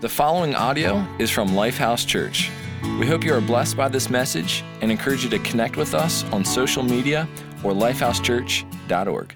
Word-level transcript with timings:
The 0.00 0.08
following 0.08 0.54
audio 0.54 1.06
is 1.18 1.30
from 1.30 1.50
Lifehouse 1.50 2.06
Church. 2.06 2.50
We 2.98 3.06
hope 3.06 3.22
you 3.22 3.34
are 3.34 3.40
blessed 3.42 3.76
by 3.76 3.88
this 3.88 4.08
message 4.08 4.64
and 4.80 4.90
encourage 4.90 5.24
you 5.24 5.28
to 5.28 5.38
connect 5.40 5.76
with 5.76 5.92
us 5.92 6.24
on 6.32 6.42
social 6.42 6.82
media 6.82 7.28
or 7.62 7.72
lifehousechurch.org. 7.72 9.34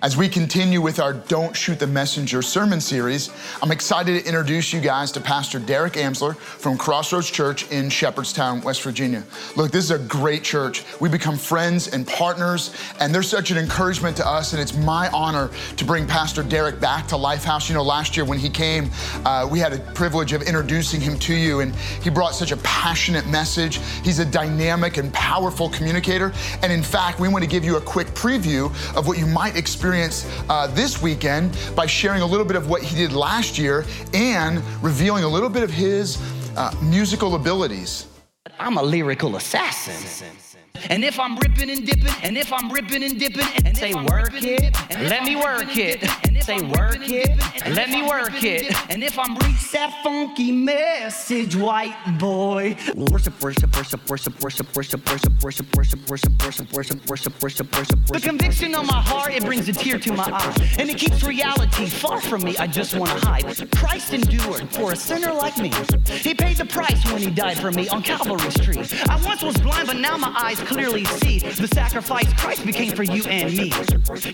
As 0.00 0.16
we 0.16 0.28
continue 0.28 0.80
with 0.80 1.00
our 1.00 1.12
Don't 1.12 1.56
Shoot 1.56 1.80
the 1.80 1.86
Messenger 1.88 2.40
sermon 2.42 2.80
series, 2.80 3.30
I'm 3.60 3.72
excited 3.72 4.22
to 4.22 4.28
introduce 4.28 4.72
you 4.72 4.80
guys 4.80 5.10
to 5.10 5.20
Pastor 5.20 5.58
Derek 5.58 5.94
Amsler 5.94 6.36
from 6.36 6.78
Crossroads 6.78 7.28
Church 7.28 7.68
in 7.72 7.90
Shepherdstown, 7.90 8.60
West 8.60 8.82
Virginia. 8.82 9.24
Look, 9.56 9.72
this 9.72 9.82
is 9.82 9.90
a 9.90 9.98
great 9.98 10.44
church. 10.44 10.84
We 11.00 11.08
become 11.08 11.36
friends 11.36 11.88
and 11.88 12.06
partners, 12.06 12.72
and 13.00 13.12
they're 13.12 13.24
such 13.24 13.50
an 13.50 13.58
encouragement 13.58 14.16
to 14.18 14.26
us, 14.26 14.52
and 14.52 14.62
it's 14.62 14.72
my 14.76 15.08
honor 15.08 15.50
to 15.76 15.84
bring 15.84 16.06
Pastor 16.06 16.44
Derek 16.44 16.78
back 16.78 17.08
to 17.08 17.16
Lifehouse. 17.16 17.68
You 17.68 17.74
know, 17.74 17.82
last 17.82 18.16
year 18.16 18.24
when 18.24 18.38
he 18.38 18.50
came, 18.50 18.92
uh, 19.24 19.48
we 19.50 19.58
had 19.58 19.72
a 19.72 19.78
privilege 19.94 20.32
of 20.32 20.42
introducing 20.42 21.00
him 21.00 21.18
to 21.18 21.34
you, 21.34 21.58
and 21.58 21.74
he 22.04 22.08
brought 22.08 22.36
such 22.36 22.52
a 22.52 22.56
passionate 22.58 23.26
message. 23.26 23.80
He's 24.04 24.20
a 24.20 24.24
dynamic 24.24 24.96
and 24.96 25.12
powerful 25.12 25.68
communicator, 25.68 26.32
and 26.62 26.72
in 26.72 26.84
fact, 26.84 27.18
we 27.18 27.26
want 27.26 27.42
to 27.42 27.50
give 27.50 27.64
you 27.64 27.78
a 27.78 27.80
quick 27.80 28.06
preview 28.08 28.66
of 28.96 29.08
what 29.08 29.18
you 29.18 29.26
might 29.26 29.56
experience 29.56 29.87
experience 29.88 30.26
uh, 30.50 30.66
this 30.66 31.00
weekend 31.00 31.56
by 31.74 31.86
sharing 31.86 32.20
a 32.20 32.26
little 32.26 32.44
bit 32.44 32.56
of 32.56 32.68
what 32.68 32.82
he 32.82 32.94
did 32.94 33.12
last 33.12 33.56
year 33.56 33.86
and 34.12 34.62
revealing 34.82 35.24
a 35.24 35.28
little 35.28 35.48
bit 35.48 35.62
of 35.62 35.70
his 35.70 36.18
uh, 36.58 36.70
musical 36.82 37.34
abilities. 37.36 38.06
I'm 38.58 38.76
a 38.76 38.82
lyrical 38.82 39.36
assassin. 39.36 39.94
And 40.90 41.04
if 41.04 41.18
I'm 41.18 41.36
ripping 41.36 41.70
and 41.70 41.86
dipping, 41.86 42.14
and 42.22 42.36
if 42.36 42.52
I'm 42.52 42.70
ripping 42.70 43.02
and 43.02 43.18
dipping, 43.18 43.46
and 43.64 43.76
say 43.76 43.94
work 43.94 44.32
it, 44.34 44.76
let 44.90 45.24
me 45.24 45.36
work 45.36 45.76
it. 45.76 46.02
And 46.26 46.42
say 46.42 46.60
work 46.62 47.08
it, 47.08 47.38
let 47.74 47.90
me 47.90 48.02
work 48.02 48.42
it. 48.42 48.74
And 48.90 49.02
if 49.02 49.18
I'm 49.18 49.36
reach 49.36 49.70
that 49.72 50.02
funky 50.02 50.52
message, 50.52 51.54
white 51.56 51.96
boy. 52.18 52.76
Worship, 52.94 53.40
worship, 53.42 53.76
worship, 53.76 54.08
worship, 54.08 54.42
worship, 54.42 54.76
worship, 54.76 55.06
worship, 55.06 55.44
worship, 55.44 55.76
worship, 55.76 56.08
worship, 56.08 56.32
worship, 56.42 56.72
worship, 56.72 57.08
worship, 57.08 57.42
worship, 57.42 57.74
worship. 57.74 58.08
The 58.08 58.20
conviction 58.20 58.74
on 58.74 58.86
my 58.86 59.00
heart, 59.00 59.32
it 59.32 59.44
brings 59.44 59.68
a 59.68 59.72
tear 59.72 59.98
to 59.98 60.12
my 60.12 60.24
eye. 60.24 60.76
And 60.78 60.88
it 60.88 60.98
keeps 60.98 61.22
reality 61.22 61.86
far 61.86 62.20
from 62.20 62.42
me. 62.42 62.56
I 62.58 62.66
just 62.66 62.96
want 62.96 63.10
to 63.10 63.26
hide. 63.26 63.44
Christ 63.72 64.12
endured 64.12 64.70
for 64.70 64.92
a 64.92 64.96
sinner 64.96 65.32
like 65.32 65.56
me. 65.58 65.70
He 66.08 66.34
paid 66.34 66.56
the 66.56 66.66
price 66.66 67.04
when 67.10 67.18
he 67.18 67.30
died 67.30 67.58
for 67.58 67.70
me 67.70 67.88
on 67.88 68.02
Calvary 68.02 68.50
Street. 68.50 68.92
I 69.08 69.20
once 69.24 69.42
was 69.42 69.56
blind, 69.58 69.86
but 69.86 69.96
now 69.96 70.16
my 70.16 70.32
eyes 70.36 70.60
clearly 70.68 71.04
see 71.04 71.38
the 71.38 71.66
sacrifice 71.68 72.30
Christ 72.34 72.64
became 72.66 72.92
for 72.92 73.02
you 73.02 73.24
and 73.24 73.56
me. 73.56 73.72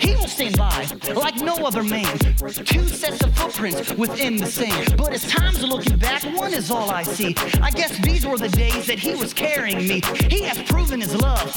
He 0.00 0.16
will 0.16 0.26
stand 0.26 0.58
by 0.58 0.86
like 1.14 1.36
no 1.36 1.54
other 1.64 1.84
man. 1.84 2.18
Two 2.18 2.86
sets 2.88 3.22
of 3.22 3.34
footprints 3.36 3.92
within 3.94 4.36
the 4.36 4.46
sand. 4.46 4.96
But 4.96 5.12
as 5.12 5.26
time's 5.30 5.62
looking 5.62 5.96
back, 5.96 6.24
one 6.36 6.52
is 6.52 6.70
all 6.70 6.90
I 6.90 7.04
see. 7.04 7.36
I 7.62 7.70
guess 7.70 7.96
these 7.98 8.26
were 8.26 8.36
the 8.36 8.48
days 8.48 8.86
that 8.88 8.98
he 8.98 9.14
was 9.14 9.32
carrying 9.32 9.86
me. 9.88 10.02
He 10.28 10.42
has 10.42 10.60
proven 10.64 11.00
his 11.00 11.14
love 11.14 11.52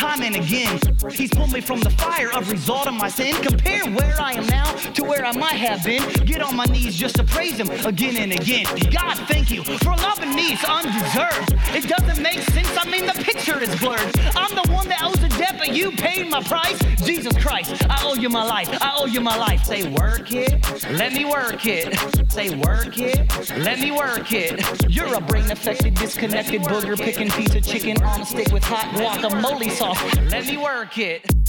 time 0.00 0.22
and 0.22 0.36
again. 0.36 0.80
He's 1.12 1.30
pulled 1.30 1.52
me 1.52 1.60
from 1.60 1.80
the 1.80 1.90
fire 1.90 2.32
of 2.32 2.50
result 2.50 2.86
of 2.86 2.94
my 2.94 3.08
sin. 3.08 3.34
Compare 3.42 3.84
where 3.90 4.20
I 4.20 4.32
am 4.32 4.46
now 4.46 4.72
to 4.94 5.04
where 5.04 5.24
I 5.24 5.32
might 5.32 5.60
have 5.68 5.84
been. 5.84 6.02
Get 6.24 6.40
on 6.40 6.56
my 6.56 6.64
knees 6.64 6.96
just 6.96 7.16
to 7.16 7.24
praise 7.24 7.58
him 7.58 7.70
again 7.86 8.16
and 8.16 8.32
again. 8.32 8.66
God, 8.90 9.16
thank 9.28 9.50
you 9.50 9.62
for 9.62 9.90
loving 9.90 10.34
me. 10.34 10.52
It's 10.52 10.64
undeserved. 10.64 11.54
It 11.76 11.86
doesn't 11.86 12.22
make 12.22 12.40
sense. 12.40 12.70
I 12.80 12.88
mean, 12.90 13.06
the 13.06 13.12
picture 13.22 13.60
is 13.62 13.74
blurred. 13.78 14.09
I'm 14.34 14.54
the 14.54 14.72
one 14.72 14.88
that 14.88 15.02
owes 15.02 15.20
the 15.20 15.28
debt, 15.28 15.56
but 15.58 15.74
you 15.74 15.92
paid 15.92 16.28
my 16.28 16.42
price. 16.42 16.78
Jesus 17.04 17.36
Christ, 17.36 17.82
I 17.88 18.02
owe 18.04 18.14
you 18.14 18.28
my 18.28 18.42
life. 18.42 18.68
I 18.80 18.94
owe 18.98 19.06
you 19.06 19.20
my 19.20 19.36
life. 19.36 19.64
Say, 19.64 19.90
work 19.90 20.32
it, 20.32 20.52
let 20.92 21.12
me 21.12 21.24
work 21.24 21.66
it. 21.66 21.96
Say, 22.30 22.54
work 22.56 22.98
it, 22.98 23.18
let 23.58 23.78
me 23.78 23.90
work 23.90 24.32
it. 24.32 24.90
You're 24.90 25.14
a 25.14 25.20
brain 25.20 25.50
affected, 25.50 25.94
disconnected, 25.94 26.62
booger 26.62 26.96
picking 26.98 27.30
piece 27.30 27.54
of 27.54 27.66
chicken 27.66 28.02
on 28.02 28.22
a 28.22 28.26
stick 28.26 28.52
with 28.52 28.64
hot 28.64 28.86
guacamole 28.94 29.70
sauce. 29.70 30.00
Let 30.30 30.46
me 30.46 30.56
work 30.56 30.98
it. 30.98 31.39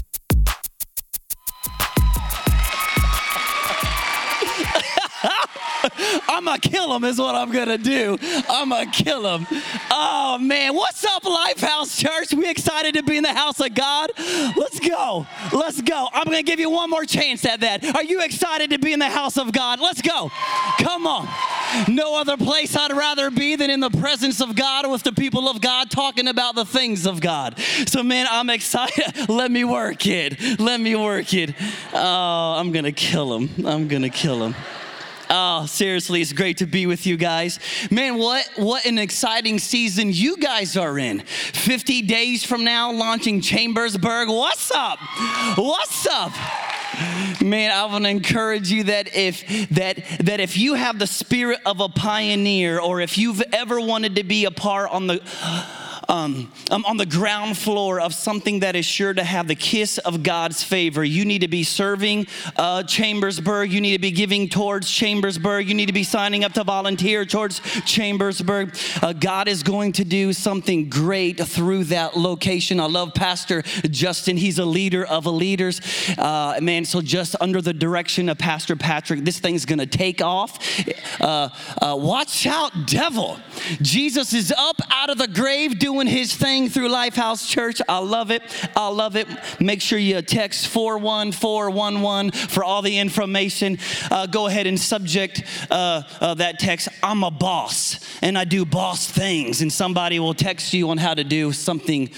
I'm 6.28 6.46
gonna 6.46 6.60
kill 6.60 6.94
him, 6.96 7.04
is 7.04 7.20
what 7.20 7.36
I'm 7.36 7.52
gonna 7.52 7.78
do. 7.78 8.18
I'm 8.50 8.70
gonna 8.70 8.92
kill 8.92 9.38
him. 9.38 9.48
Oh 9.92 10.38
man, 10.40 10.76
what's 10.76 11.04
up, 11.06 11.24
Lifehouse 11.24 12.00
Church? 12.00 12.34
We 12.34 12.50
excited 12.50 12.96
to 12.96 13.04
be 13.04 13.18
in 13.18 13.24
the 13.24 13.34
house 13.34 13.60
of 13.60 13.74
God? 13.74 14.12
Let's 14.18 14.80
go. 14.80 15.26
Let's 15.54 15.82
go. 15.82 16.08
I'm 16.14 16.26
gonna 16.26 16.44
give 16.44 16.60
you 16.60 16.70
one 16.70 16.90
more 16.90 17.06
chance 17.06 17.46
at 17.46 17.62
that. 17.62 17.96
Are 17.96 18.04
you 18.04 18.22
excited 18.22 18.70
to 18.72 18.80
be 18.80 18.94
in 18.94 19.00
the 19.00 19.10
house 19.10 19.38
of 19.38 19.52
God? 19.52 19.80
Let's 19.80 20.02
go. 20.02 20.32
Come 20.80 21.08
on. 21.08 21.28
No 21.88 22.16
other 22.16 22.38
place 22.38 22.76
I'd 22.76 22.92
rather 22.92 23.32
be 23.32 23.56
than 23.56 23.70
in 23.70 23.80
the 23.80 23.90
presence 23.90 24.42
of 24.42 24.56
God 24.56 24.90
with 24.90 25.04
the 25.04 25.14
people 25.14 25.48
of 25.48 25.62
God 25.62 25.90
talking 25.90 26.28
about 26.28 26.56
the 26.56 26.66
things 26.66 27.06
of 27.06 27.22
God. 27.22 27.58
So, 27.88 28.04
man, 28.04 28.28
I'm 28.30 28.50
excited. 28.50 29.30
Let 29.30 29.52
me 29.52 29.64
work 29.64 30.06
it. 30.06 30.60
Let 30.60 30.80
me 30.82 30.96
work 30.96 31.34
it. 31.34 31.54
Oh, 31.94 32.56
I'm 32.58 32.72
gonna 32.72 32.92
kill 32.92 33.38
him. 33.38 33.66
I'm 33.66 33.88
gonna 33.88 34.10
kill 34.10 34.44
him. 34.44 34.56
Oh, 35.34 35.66
seriously, 35.66 36.22
it's 36.22 36.34
great 36.34 36.58
to 36.58 36.66
be 36.66 36.88
with 36.88 37.06
you 37.06 37.16
guys. 37.16 37.58
Man, 37.90 38.18
what 38.18 38.46
what 38.58 38.86
an 38.86 38.98
exciting 38.98 39.60
season 39.60 40.12
you 40.12 40.36
guys 40.36 40.76
are 40.76 41.00
in. 41.00 41.22
50 41.22 42.02
days 42.02 42.44
from 42.44 42.66
now 42.66 42.92
launching 42.92 43.40
Chambersburg. 43.40 44.28
What's 44.28 44.72
up? 44.72 45.00
What's 45.56 46.06
up? 46.06 46.34
Man, 47.42 47.72
I 47.72 47.86
want 47.86 48.04
to 48.04 48.10
encourage 48.10 48.70
you 48.72 48.84
that 48.84 49.16
if 49.16 49.70
that 49.70 50.04
that 50.20 50.42
if 50.42 50.58
you 50.58 50.74
have 50.74 51.00
the 51.00 51.08
spirit 51.08 51.60
of 51.66 51.80
a 51.80 51.88
pioneer 51.88 52.82
or 52.82 53.00
if 53.00 53.18
you've 53.18 53.42
ever 53.54 53.80
wanted 53.80 54.18
to 54.18 54.26
be 54.26 54.44
a 54.44 54.52
part 54.52 54.92
on 54.92 55.08
the 55.08 55.22
um, 56.12 56.52
um, 56.70 56.84
on 56.86 56.98
the 56.98 57.06
ground 57.06 57.58
floor 57.58 58.02
of 58.02 58.14
something 58.14 58.60
that 58.60 58.76
is 58.76 58.86
sure 58.86 59.14
to 59.14 59.24
have 59.24 59.48
the 59.48 59.56
kiss 59.56 59.98
of 60.00 60.24
God's 60.24 60.62
favor. 60.62 61.04
You 61.06 61.24
need 61.24 61.40
to 61.40 61.48
be 61.48 61.64
serving 61.64 62.28
uh, 62.58 62.84
Chambersburg. 62.84 63.72
You 63.72 63.80
need 63.80 63.94
to 63.94 64.00
be 64.00 64.12
giving 64.12 64.50
towards 64.50 64.92
Chambersburg. 64.92 65.70
You 65.70 65.74
need 65.74 65.86
to 65.86 65.94
be 65.94 66.04
signing 66.04 66.44
up 66.44 66.52
to 66.54 66.66
volunteer 66.66 67.24
towards 67.24 67.60
Chambersburg. 67.86 68.76
Uh, 69.02 69.14
God 69.14 69.48
is 69.48 69.64
going 69.64 69.94
to 69.94 70.04
do 70.04 70.34
something 70.34 70.90
great 70.90 71.40
through 71.40 71.86
that 71.86 72.18
location. 72.18 72.82
I 72.82 72.88
love 72.88 73.14
Pastor 73.14 73.62
Justin. 73.90 74.36
He's 74.36 74.60
a 74.60 74.66
leader 74.66 75.06
of 75.06 75.26
a 75.26 75.32
leaders. 75.32 75.80
Uh, 76.18 76.60
man, 76.62 76.84
so 76.84 77.02
just 77.02 77.38
under 77.40 77.62
the 77.62 77.74
direction 77.74 78.28
of 78.28 78.38
Pastor 78.38 78.76
Patrick, 78.76 79.24
this 79.24 79.40
thing's 79.40 79.66
going 79.66 79.80
to 79.80 79.86
take 79.86 80.22
off. 80.22 80.60
Uh, 81.22 81.50
uh, 81.82 81.96
watch 81.98 82.46
out, 82.46 82.72
devil. 82.86 83.40
Jesus 83.82 84.34
is 84.34 84.54
up 84.58 84.82
out 84.90 85.10
of 85.10 85.18
the 85.18 85.28
grave 85.30 85.80
doing 85.80 86.01
doing 86.02 86.18
his 86.18 86.36
thing 86.36 86.68
through 86.68 86.90
Lifehouse 86.90 87.48
Church. 87.48 87.80
I 87.88 88.00
love 88.00 88.32
it. 88.32 88.42
I 88.76 88.88
love 88.88 89.16
it. 89.16 89.28
Make 89.60 89.82
sure 89.82 90.00
you 90.00 90.20
text 90.24 90.68
41411 90.68 92.32
for 92.32 92.64
all 92.64 92.82
the 92.82 92.98
information. 92.98 93.78
Uh, 94.10 94.26
go 94.26 94.48
ahead 94.48 94.66
and 94.66 94.80
subject 94.80 95.44
uh, 95.70 96.02
uh, 96.20 96.34
that 96.36 96.58
text 96.58 96.90
I'm 97.04 97.24
a 97.24 97.30
boss 97.30 98.00
and 98.24 98.36
I 98.36 98.46
do 98.46 98.66
boss 98.66 99.08
things. 99.08 99.62
And 99.62 99.72
somebody 99.72 100.20
will 100.20 100.34
text 100.34 100.74
you 100.74 100.90
on 100.90 100.98
how 100.98 101.14
to 101.14 101.24
do 101.24 101.52
something 101.52 102.10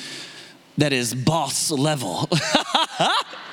that 0.78 0.94
is 0.94 1.14
boss 1.14 1.70
level. 1.70 2.30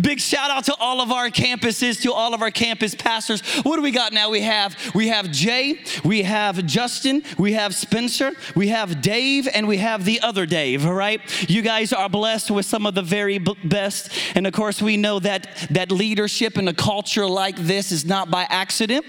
Big 0.00 0.20
shout 0.20 0.50
out 0.50 0.64
to 0.64 0.74
all 0.78 1.00
of 1.00 1.10
our 1.10 1.30
campuses, 1.30 2.00
to 2.02 2.12
all 2.12 2.34
of 2.34 2.42
our 2.42 2.50
campus 2.50 2.94
pastors. 2.94 3.40
What 3.62 3.76
do 3.76 3.82
we 3.82 3.90
got 3.90 4.12
now? 4.12 4.30
We 4.30 4.42
have 4.42 4.76
we 4.94 5.08
have 5.08 5.30
Jay, 5.30 5.84
we 6.04 6.22
have 6.22 6.66
Justin, 6.66 7.22
we 7.38 7.54
have 7.54 7.74
Spencer, 7.74 8.32
we 8.54 8.68
have 8.68 9.00
Dave, 9.00 9.48
and 9.52 9.66
we 9.66 9.78
have 9.78 10.04
the 10.04 10.20
other 10.20 10.46
Dave. 10.46 10.86
All 10.86 10.94
right, 10.94 11.20
you 11.48 11.62
guys 11.62 11.92
are 11.92 12.08
blessed 12.08 12.50
with 12.50 12.66
some 12.66 12.86
of 12.86 12.94
the 12.94 13.02
very 13.02 13.38
best, 13.38 14.12
and 14.34 14.46
of 14.46 14.52
course 14.52 14.82
we 14.82 14.96
know 14.96 15.18
that 15.20 15.68
that 15.70 15.90
leadership 15.90 16.58
in 16.58 16.68
a 16.68 16.74
culture 16.74 17.26
like 17.26 17.56
this 17.56 17.92
is 17.92 18.04
not 18.04 18.30
by 18.30 18.46
accident. 18.50 19.04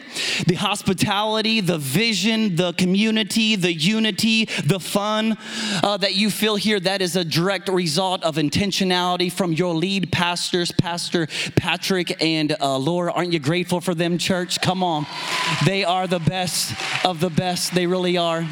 The 0.46 0.56
hospitality, 0.56 1.62
the 1.62 1.78
vision, 1.78 2.56
the 2.56 2.74
community, 2.74 3.56
the 3.56 3.74
unity, 3.74 4.46
the 4.46 4.80
fun 4.80 5.38
uh, 5.84 5.98
that 5.98 6.16
you 6.16 6.30
feel 6.30 6.56
here, 6.56 6.80
that 6.80 7.02
is 7.02 7.16
a 7.16 7.26
direct 7.26 7.68
result 7.68 8.24
of 8.24 8.36
intentionality 8.36 9.32
from 9.32 9.54
your 9.54 9.74
lead 9.74 10.12
pastor 10.12 10.37
pastors, 10.38 10.72
Pastor 10.72 11.28
Patrick 11.56 12.22
and 12.22 12.56
uh, 12.62 12.78
Laura. 12.78 13.12
Aren't 13.12 13.34
you 13.34 13.40
grateful 13.40 13.82
for 13.82 13.96
them, 13.96 14.20
church? 14.20 14.62
Come 14.62 14.84
on. 14.84 15.08
They 15.66 15.84
are 15.84 16.06
the 16.06 16.20
best 16.20 16.76
of 17.04 17.20
the 17.20 17.32
best. 17.32 17.74
They 17.74 17.88
really 17.88 18.18
are. 18.18 18.46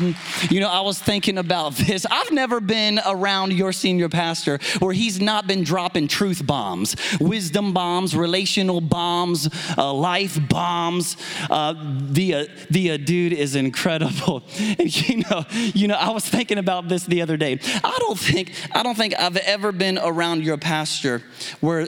You 0.49 0.61
know, 0.61 0.69
I 0.69 0.81
was 0.81 0.97
thinking 0.97 1.37
about 1.37 1.75
this. 1.75 2.07
I've 2.09 2.31
never 2.31 2.59
been 2.59 2.99
around 3.05 3.53
your 3.53 3.71
senior 3.71 4.09
pastor 4.09 4.57
where 4.79 4.93
he's 4.93 5.21
not 5.21 5.45
been 5.45 5.63
dropping 5.63 6.07
truth 6.07 6.47
bombs, 6.47 6.95
wisdom 7.19 7.71
bombs, 7.71 8.15
relational 8.15 8.81
bombs, 8.81 9.47
uh, 9.77 9.93
life 9.93 10.39
bombs. 10.49 11.17
Uh, 11.51 11.75
the, 12.09 12.33
uh, 12.33 12.45
the 12.71 12.91
uh, 12.91 12.97
dude 12.97 13.33
is 13.33 13.55
incredible. 13.55 14.43
And 14.77 15.09
you 15.09 15.23
know, 15.29 15.45
you 15.51 15.87
know, 15.87 15.95
I 15.95 16.09
was 16.09 16.27
thinking 16.27 16.57
about 16.57 16.89
this 16.89 17.05
the 17.05 17.21
other 17.21 17.37
day. 17.37 17.59
I 17.83 17.97
don't 17.99 18.17
think, 18.17 18.51
I 18.73 18.83
don't 18.83 18.95
think 18.95 19.13
I've 19.17 19.37
ever 19.37 19.71
been 19.71 19.99
around 20.01 20.43
your 20.43 20.57
pastor 20.57 21.21
where 21.59 21.74
where, 21.75 21.87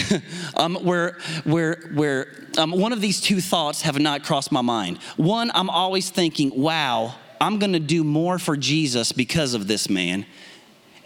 um, 0.56 0.74
where, 0.76 1.18
where, 1.44 1.76
where 1.94 2.28
um, 2.56 2.72
one 2.72 2.92
of 2.92 3.00
these 3.00 3.20
two 3.20 3.40
thoughts 3.40 3.82
have 3.82 3.98
not 3.98 4.24
crossed 4.24 4.52
my 4.52 4.62
mind. 4.62 4.98
One, 5.16 5.50
I'm 5.54 5.70
always 5.70 6.10
thinking, 6.10 6.50
wow, 6.60 7.14
I'm 7.40 7.58
gonna 7.58 7.80
do 7.80 8.02
more 8.04 8.38
for 8.38 8.56
Jesus 8.56 9.12
because 9.12 9.54
of 9.54 9.68
this 9.68 9.88
man 9.88 10.26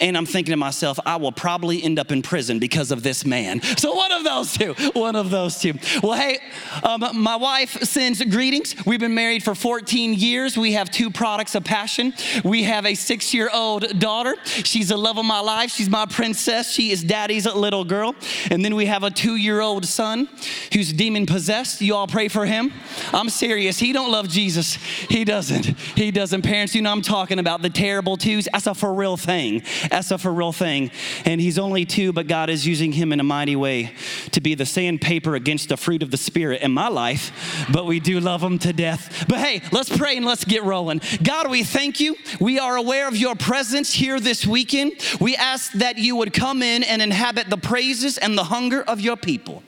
and 0.03 0.17
I'm 0.17 0.27
thinking 0.27 0.51
to 0.51 0.57
myself, 0.57 0.99
I 1.07 1.17
will 1.17 1.31
probably 1.31 1.83
end 1.83 1.99
up 1.99 2.11
in 2.11 2.23
prison 2.23 2.59
because 2.59 2.91
of 2.91 3.05
this 3.05 3.25
man. 3.25 3.63
So 3.63 3.95
one 3.95 4.11
of 4.11 4.25
those 4.25 4.53
two, 4.53 4.75
one 4.95 5.15
of 5.15 5.31
those 5.31 5.61
two. 5.61 5.75
Well, 6.03 6.19
hey, 6.19 6.41
um, 6.83 7.05
my 7.15 7.37
wife 7.37 7.81
sends 7.85 8.23
greetings. 8.25 8.75
We've 8.85 8.99
been 8.99 9.15
married 9.15 9.45
for 9.45 9.55
14 9.55 10.15
years. 10.15 10.59
We 10.59 10.73
have 10.73 10.91
two 10.91 11.11
products 11.11 11.55
of 11.55 11.63
passion. 11.63 12.15
We 12.45 12.65
have 12.65 12.85
a 12.85 12.97
six 12.97 13.33
year 13.33 13.49
old 13.55 13.99
daughter. 14.01 14.35
She's 14.45 14.89
the 14.89 14.97
love 14.97 15.19
of 15.19 15.25
my 15.25 15.39
life. 15.39 15.71
She's 15.71 15.89
my 15.89 16.07
princess. 16.07 16.73
She 16.73 16.91
is 16.91 17.05
daddy's 17.05 17.47
little 17.47 17.85
girl. 17.85 18.17
And 18.51 18.65
then 18.65 18.75
we 18.75 18.87
have 18.87 19.05
a 19.05 19.11
two 19.11 19.37
year 19.37 19.61
old 19.61 19.87
son 19.87 20.29
who's 20.73 20.93
demon 20.93 21.27
possessed. 21.27 21.81
You 21.81 21.95
all 21.95 22.09
pray 22.09 22.27
for 22.27 22.45
him. 22.45 22.73
I'm 23.13 23.29
serious. 23.29 23.79
He 23.79 23.93
don't 23.93 24.11
love 24.11 24.29
Jesus. 24.29 24.75
He 24.75 25.25
doesn't. 25.25 25.65
He 25.65 26.11
doesn't. 26.11 26.43
Parents, 26.43 26.75
you 26.75 26.83
know 26.83 26.91
I'm 26.91 27.03
talking 27.03 27.39
about 27.39 27.63
the 27.63 27.71
terrible 27.71 28.17
twos. 28.17 28.49
That's 28.53 28.67
a 28.67 28.75
for 28.75 28.93
real 28.93 29.17
thing. 29.17 29.63
That's 29.93 30.11
a 30.11 30.17
for 30.17 30.33
real 30.33 30.53
thing. 30.53 30.91
And 31.27 31.39
he's 31.39 31.59
only 31.59 31.85
two, 31.85 32.15
but 32.15 32.27
God 32.27 32.49
is 32.49 32.67
using 32.67 32.93
him 32.93 33.13
in 33.13 33.21
a 33.21 33.23
mighty 33.23 33.57
way 33.57 33.93
to 34.31 34.41
be 34.41 34.55
the 34.55 34.65
sandpaper 34.65 35.35
against 35.35 35.69
the 35.69 35.77
fruit 35.77 36.03
of 36.03 36.11
the 36.11 36.17
Spirit 36.17 36.63
in 36.63 36.73
my 36.73 36.89
life. 36.89 37.67
But 37.71 37.85
we 37.85 38.01
do 38.01 38.19
love 38.19 38.43
him 38.43 38.59
to 38.61 38.73
death. 38.73 39.27
But 39.29 39.41
hey, 39.41 39.61
let's 39.71 39.95
pray 39.95 40.17
and 40.17 40.25
let's 40.25 40.47
get 40.47 40.65
rolling. 40.65 41.03
God, 41.23 41.51
we 41.51 41.63
thank 41.63 42.01
you. 42.01 42.17
We 42.41 42.59
are 42.59 42.79
aware 42.79 43.07
of 43.07 43.19
your 43.19 43.35
presence 43.35 43.93
here 43.93 44.19
this 44.19 44.47
weekend. 44.47 44.93
We 45.21 45.37
ask 45.37 45.73
that 45.73 45.99
you 45.99 46.17
would 46.17 46.33
come 46.33 46.63
in 46.63 46.85
and 46.85 47.03
inhabit 47.03 47.51
the 47.51 47.59
praises 47.59 48.17
and 48.17 48.39
the 48.39 48.45
hunger 48.45 48.81
of 48.81 48.99
your 48.99 49.19
people. 49.19 49.63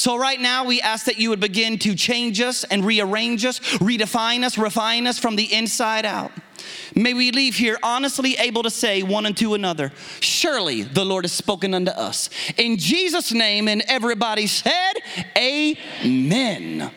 So, 0.00 0.16
right 0.16 0.40
now, 0.40 0.64
we 0.64 0.80
ask 0.80 1.04
that 1.04 1.18
you 1.18 1.28
would 1.28 1.40
begin 1.40 1.78
to 1.80 1.94
change 1.94 2.40
us 2.40 2.64
and 2.64 2.86
rearrange 2.86 3.44
us, 3.44 3.60
redefine 3.80 4.44
us, 4.44 4.56
refine 4.56 5.06
us 5.06 5.18
from 5.18 5.36
the 5.36 5.52
inside 5.52 6.06
out. 6.06 6.32
May 6.94 7.12
we 7.12 7.32
leave 7.32 7.54
here 7.54 7.78
honestly 7.82 8.34
able 8.38 8.62
to 8.62 8.70
say 8.70 9.02
one 9.02 9.26
unto 9.26 9.52
another, 9.52 9.92
Surely 10.20 10.84
the 10.84 11.04
Lord 11.04 11.24
has 11.24 11.32
spoken 11.32 11.74
unto 11.74 11.90
us. 11.90 12.30
In 12.56 12.78
Jesus' 12.78 13.32
name, 13.32 13.68
and 13.68 13.82
everybody 13.88 14.46
said, 14.46 14.94
Amen. 15.36 16.90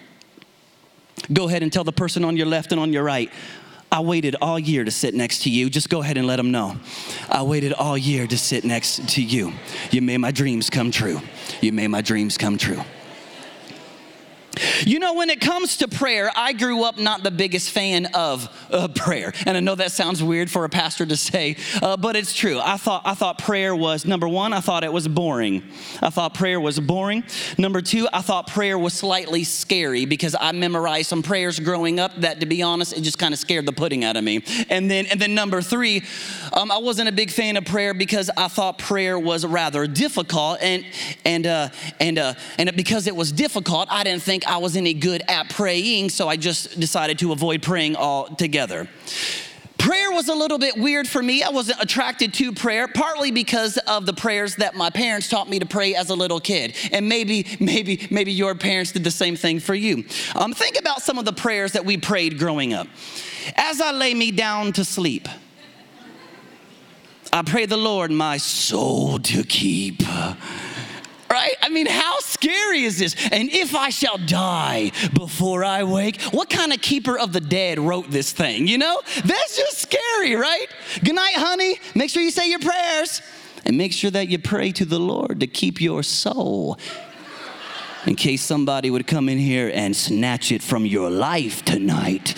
Go 1.33 1.49
ahead 1.49 1.61
and 1.61 1.73
tell 1.73 1.83
the 1.83 1.91
person 1.91 2.23
on 2.23 2.37
your 2.37 2.47
left 2.47 2.71
and 2.71 2.79
on 2.79 2.93
your 2.93 3.03
right, 3.03 3.29
I 3.93 3.99
waited 3.99 4.35
all 4.41 4.57
year 4.57 4.83
to 4.83 4.89
sit 4.89 5.13
next 5.13 5.43
to 5.43 5.51
you. 5.51 5.69
Just 5.69 5.87
go 5.87 6.01
ahead 6.01 6.17
and 6.17 6.25
let 6.25 6.37
them 6.37 6.49
know. 6.49 6.75
I 7.29 7.43
waited 7.43 7.73
all 7.73 7.95
year 7.95 8.25
to 8.25 8.37
sit 8.39 8.63
next 8.63 9.07
to 9.09 9.21
you. 9.21 9.53
You 9.91 10.01
made 10.01 10.17
my 10.17 10.31
dreams 10.31 10.71
come 10.71 10.89
true. 10.89 11.21
You 11.61 11.73
made 11.73 11.89
my 11.89 12.01
dreams 12.01 12.35
come 12.35 12.57
true. 12.57 12.81
You 14.85 14.99
know, 14.99 15.13
when 15.13 15.29
it 15.29 15.39
comes 15.39 15.77
to 15.77 15.87
prayer, 15.87 16.29
I 16.35 16.51
grew 16.51 16.83
up 16.83 16.97
not 16.97 17.23
the 17.23 17.31
biggest 17.31 17.69
fan 17.69 18.07
of 18.07 18.49
uh, 18.69 18.89
prayer, 18.89 19.33
and 19.45 19.55
I 19.55 19.61
know 19.61 19.75
that 19.75 19.93
sounds 19.93 20.21
weird 20.21 20.51
for 20.51 20.65
a 20.65 20.69
pastor 20.69 21.05
to 21.05 21.15
say, 21.15 21.55
uh, 21.81 21.95
but 21.95 22.17
it's 22.17 22.33
true. 22.33 22.59
I 22.59 22.75
thought 22.75 23.03
I 23.05 23.13
thought 23.13 23.37
prayer 23.37 23.73
was 23.73 24.05
number 24.05 24.27
one. 24.27 24.51
I 24.51 24.59
thought 24.59 24.83
it 24.83 24.91
was 24.91 25.07
boring. 25.07 25.63
I 26.01 26.09
thought 26.09 26.33
prayer 26.33 26.59
was 26.59 26.79
boring. 26.81 27.23
Number 27.57 27.81
two, 27.81 28.09
I 28.11 28.21
thought 28.21 28.47
prayer 28.47 28.77
was 28.77 28.93
slightly 28.93 29.45
scary 29.45 30.05
because 30.05 30.35
I 30.37 30.51
memorized 30.51 31.07
some 31.07 31.23
prayers 31.23 31.59
growing 31.59 31.99
up 31.99 32.13
that, 32.17 32.41
to 32.41 32.45
be 32.45 32.61
honest, 32.61 32.91
it 32.91 33.01
just 33.01 33.17
kind 33.17 33.33
of 33.33 33.39
scared 33.39 33.65
the 33.65 33.73
pudding 33.73 34.03
out 34.03 34.17
of 34.17 34.23
me. 34.23 34.43
And 34.69 34.91
then 34.91 35.05
and 35.05 35.19
then 35.19 35.33
number 35.33 35.61
three, 35.61 36.03
um, 36.51 36.71
I 36.71 36.79
wasn't 36.79 37.07
a 37.07 37.13
big 37.13 37.31
fan 37.31 37.55
of 37.55 37.63
prayer 37.63 37.93
because 37.93 38.29
I 38.35 38.49
thought 38.49 38.79
prayer 38.79 39.17
was 39.17 39.45
rather 39.45 39.87
difficult, 39.87 40.59
and 40.61 40.85
and 41.23 41.47
uh, 41.47 41.69
and 42.01 42.19
uh, 42.19 42.33
and 42.57 42.75
because 42.75 43.07
it 43.07 43.15
was 43.15 43.31
difficult, 43.31 43.87
I 43.89 44.03
didn't 44.03 44.23
think 44.23 44.45
I 44.45 44.57
was 44.57 44.72
any 44.75 44.93
good 44.93 45.23
at 45.27 45.49
praying, 45.49 46.09
so 46.09 46.27
I 46.27 46.37
just 46.37 46.79
decided 46.79 47.19
to 47.19 47.31
avoid 47.31 47.61
praying 47.61 47.95
altogether. 47.95 48.87
Prayer 49.77 50.11
was 50.11 50.29
a 50.29 50.33
little 50.33 50.57
bit 50.57 50.77
weird 50.77 51.09
for 51.09 51.21
me. 51.21 51.43
I 51.43 51.49
wasn't 51.49 51.81
attracted 51.81 52.33
to 52.35 52.53
prayer, 52.53 52.87
partly 52.87 53.31
because 53.31 53.77
of 53.79 54.05
the 54.05 54.13
prayers 54.13 54.55
that 54.55 54.75
my 54.75 54.89
parents 54.89 55.27
taught 55.27 55.49
me 55.49 55.59
to 55.59 55.65
pray 55.65 55.93
as 55.93 56.09
a 56.09 56.15
little 56.15 56.39
kid. 56.39 56.73
And 56.93 57.09
maybe, 57.09 57.45
maybe, 57.59 58.07
maybe 58.09 58.31
your 58.31 58.55
parents 58.55 58.93
did 58.93 59.03
the 59.03 59.11
same 59.11 59.35
thing 59.35 59.59
for 59.59 59.75
you. 59.75 60.05
Um, 60.35 60.53
think 60.53 60.79
about 60.79 61.01
some 61.01 61.17
of 61.17 61.25
the 61.25 61.33
prayers 61.33 61.73
that 61.73 61.83
we 61.83 61.97
prayed 61.97 62.39
growing 62.39 62.73
up. 62.73 62.87
As 63.57 63.81
I 63.81 63.91
lay 63.91 64.13
me 64.13 64.31
down 64.31 64.71
to 64.71 64.85
sleep, 64.85 65.27
I 67.33 67.41
pray 67.41 67.65
the 67.65 67.75
Lord 67.75 68.09
my 68.09 68.37
soul 68.37 69.19
to 69.19 69.43
keep 69.43 70.01
right? 71.29 71.55
I 71.61 71.69
mean, 71.69 71.87
how 71.87 72.19
scary 72.19 72.83
is 72.83 72.99
this? 72.99 73.15
And 73.31 73.49
if 73.51 73.75
I 73.75 73.89
shall 73.89 74.17
die 74.17 74.91
before 75.13 75.63
I 75.63 75.83
wake, 75.83 76.21
what 76.31 76.49
kind 76.49 76.73
of 76.73 76.81
keeper 76.81 77.17
of 77.17 77.33
the 77.33 77.41
dead 77.41 77.79
wrote 77.79 78.09
this 78.11 78.31
thing? 78.31 78.67
You 78.67 78.77
know, 78.77 79.01
that's 79.25 79.57
just 79.57 79.79
scary, 79.79 80.35
right? 80.35 80.67
Good 81.03 81.15
night, 81.15 81.35
honey. 81.35 81.79
Make 81.95 82.09
sure 82.09 82.21
you 82.21 82.31
say 82.31 82.49
your 82.49 82.59
prayers 82.59 83.21
and 83.65 83.77
make 83.77 83.93
sure 83.93 84.11
that 84.11 84.27
you 84.27 84.39
pray 84.39 84.71
to 84.73 84.85
the 84.85 84.99
Lord 84.99 85.39
to 85.39 85.47
keep 85.47 85.81
your 85.81 86.03
soul 86.03 86.77
in 88.05 88.15
case 88.15 88.41
somebody 88.41 88.89
would 88.89 89.07
come 89.07 89.29
in 89.29 89.37
here 89.37 89.71
and 89.73 89.95
snatch 89.95 90.51
it 90.51 90.61
from 90.61 90.85
your 90.85 91.09
life 91.09 91.63
tonight. 91.63 92.35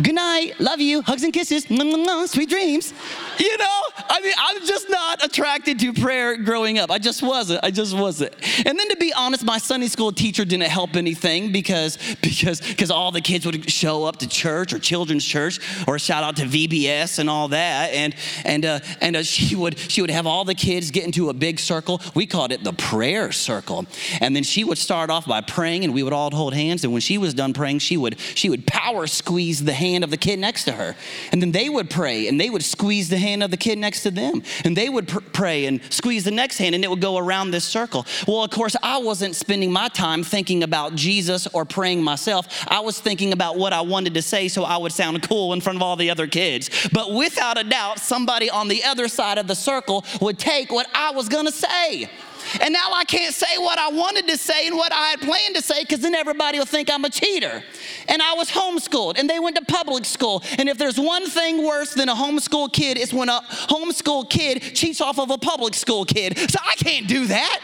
Good 0.00 0.14
night. 0.14 0.60
Love 0.60 0.80
you. 0.80 1.02
Hugs 1.02 1.24
and 1.24 1.32
kisses. 1.32 1.64
Sweet 1.64 2.48
dreams. 2.48 2.94
You 3.38 3.58
know, 3.58 3.80
I 4.08 4.20
mean, 4.20 4.32
I'm 4.38 4.64
just 4.64 4.88
not 4.88 5.24
attracted 5.24 5.80
to 5.80 5.92
prayer 5.92 6.36
growing 6.36 6.78
up. 6.78 6.88
I 6.90 6.98
just 6.98 7.20
wasn't. 7.20 7.64
I 7.64 7.72
just 7.72 7.96
wasn't. 7.96 8.32
And 8.64 8.78
then 8.78 8.88
to 8.90 8.96
be 8.96 9.12
honest, 9.12 9.44
my 9.44 9.58
Sunday 9.58 9.88
school 9.88 10.12
teacher 10.12 10.44
didn't 10.44 10.68
help 10.68 10.94
anything 10.94 11.50
because 11.50 11.98
because 12.22 12.60
because 12.60 12.92
all 12.92 13.10
the 13.10 13.20
kids 13.20 13.44
would 13.44 13.68
show 13.68 14.04
up 14.04 14.18
to 14.18 14.28
church 14.28 14.72
or 14.72 14.78
children's 14.78 15.24
church 15.24 15.58
or 15.88 15.98
shout 15.98 16.22
out 16.22 16.36
to 16.36 16.44
VBS 16.44 17.18
and 17.18 17.28
all 17.28 17.48
that. 17.48 17.92
And 17.92 18.14
and 18.44 18.64
uh, 18.64 18.80
and 19.00 19.16
uh, 19.16 19.22
she 19.24 19.56
would 19.56 19.78
she 19.78 20.00
would 20.00 20.10
have 20.10 20.28
all 20.28 20.44
the 20.44 20.54
kids 20.54 20.92
get 20.92 21.04
into 21.06 21.28
a 21.28 21.34
big 21.34 21.58
circle. 21.58 22.00
We 22.14 22.26
called 22.26 22.52
it 22.52 22.62
the 22.62 22.72
prayer 22.72 23.32
circle. 23.32 23.86
And 24.20 24.36
then 24.36 24.44
she 24.44 24.62
would 24.62 24.78
start 24.78 25.10
off 25.10 25.26
by 25.26 25.40
praying, 25.40 25.82
and 25.82 25.92
we 25.92 26.04
would 26.04 26.12
all 26.12 26.30
hold 26.30 26.54
hands. 26.54 26.84
And 26.84 26.92
when 26.92 27.02
she 27.02 27.18
was 27.18 27.34
done 27.34 27.52
praying, 27.52 27.80
she 27.80 27.96
would 27.96 28.20
she 28.20 28.48
would 28.48 28.64
power 28.64 29.08
squeeze 29.08 29.64
the 29.64 29.72
hand 29.72 29.87
hand 29.92 30.04
of 30.04 30.10
the 30.10 30.16
kid 30.16 30.38
next 30.38 30.64
to 30.64 30.72
her. 30.72 30.94
And 31.32 31.42
then 31.42 31.52
they 31.52 31.68
would 31.68 31.90
pray 31.90 32.28
and 32.28 32.40
they 32.40 32.50
would 32.50 32.64
squeeze 32.64 33.08
the 33.08 33.18
hand 33.18 33.42
of 33.42 33.50
the 33.50 33.56
kid 33.56 33.78
next 33.78 34.02
to 34.02 34.10
them. 34.10 34.42
And 34.64 34.76
they 34.76 34.88
would 34.88 35.08
pr- 35.08 35.20
pray 35.32 35.66
and 35.66 35.80
squeeze 35.90 36.24
the 36.24 36.30
next 36.30 36.58
hand 36.58 36.74
and 36.74 36.84
it 36.84 36.90
would 36.90 37.00
go 37.00 37.18
around 37.18 37.50
this 37.50 37.64
circle. 37.64 38.06
Well, 38.26 38.44
of 38.44 38.50
course, 38.50 38.76
I 38.82 38.98
wasn't 38.98 39.36
spending 39.36 39.72
my 39.72 39.88
time 39.88 40.22
thinking 40.22 40.62
about 40.62 40.94
Jesus 40.94 41.46
or 41.48 41.64
praying 41.64 42.02
myself. 42.02 42.64
I 42.68 42.80
was 42.80 43.00
thinking 43.00 43.32
about 43.32 43.56
what 43.56 43.72
I 43.72 43.80
wanted 43.80 44.14
to 44.14 44.22
say 44.22 44.48
so 44.48 44.64
I 44.64 44.76
would 44.76 44.92
sound 44.92 45.22
cool 45.22 45.52
in 45.52 45.60
front 45.60 45.76
of 45.76 45.82
all 45.82 45.96
the 45.96 46.10
other 46.10 46.26
kids. 46.26 46.70
But 46.92 47.12
without 47.12 47.58
a 47.58 47.64
doubt, 47.64 47.98
somebody 47.98 48.50
on 48.50 48.68
the 48.68 48.84
other 48.84 49.08
side 49.08 49.38
of 49.38 49.46
the 49.46 49.54
circle 49.54 50.04
would 50.20 50.38
take 50.38 50.72
what 50.72 50.88
I 50.94 51.12
was 51.12 51.28
gonna 51.28 51.52
say. 51.52 52.08
And 52.60 52.72
now 52.72 52.90
I 52.92 53.04
can't 53.04 53.34
say 53.34 53.58
what 53.58 53.78
I 53.78 53.90
wanted 53.90 54.28
to 54.28 54.36
say 54.36 54.66
and 54.66 54.76
what 54.76 54.92
I 54.92 55.08
had 55.08 55.20
planned 55.20 55.56
to 55.56 55.62
say 55.62 55.82
because 55.82 56.00
then 56.00 56.14
everybody 56.14 56.58
will 56.58 56.66
think 56.66 56.90
I'm 56.90 57.04
a 57.04 57.10
cheater. 57.10 57.62
And 58.08 58.22
I 58.22 58.34
was 58.34 58.50
homeschooled 58.50 59.18
and 59.18 59.28
they 59.28 59.38
went 59.38 59.56
to 59.56 59.64
public 59.64 60.04
school. 60.04 60.42
And 60.58 60.68
if 60.68 60.78
there's 60.78 60.98
one 60.98 61.28
thing 61.28 61.64
worse 61.64 61.94
than 61.94 62.08
a 62.08 62.14
homeschool 62.14 62.72
kid, 62.72 62.98
it's 62.98 63.12
when 63.12 63.28
a 63.28 63.40
homeschool 63.50 64.28
kid 64.30 64.60
cheats 64.74 65.00
off 65.00 65.18
of 65.18 65.30
a 65.30 65.38
public 65.38 65.74
school 65.74 66.04
kid. 66.04 66.38
So 66.38 66.58
I 66.64 66.74
can't 66.76 67.06
do 67.06 67.26
that. 67.26 67.60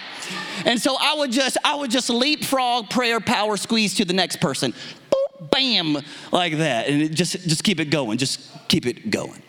And 0.64 0.80
so 0.80 0.96
I 0.98 1.14
would 1.14 1.30
just 1.30 1.56
I 1.64 1.74
would 1.74 1.90
just 1.90 2.10
leapfrog 2.10 2.90
prayer 2.90 3.20
power 3.20 3.56
squeeze 3.56 3.94
to 3.94 4.04
the 4.04 4.12
next 4.12 4.36
person. 4.40 4.72
Boop, 5.10 5.50
bam, 5.50 5.98
like 6.32 6.56
that. 6.58 6.88
And 6.88 7.14
just 7.14 7.32
just 7.46 7.64
keep 7.64 7.80
it 7.80 7.90
going. 7.90 8.18
Just 8.18 8.40
keep 8.68 8.86
it 8.86 9.10
going. 9.10 9.42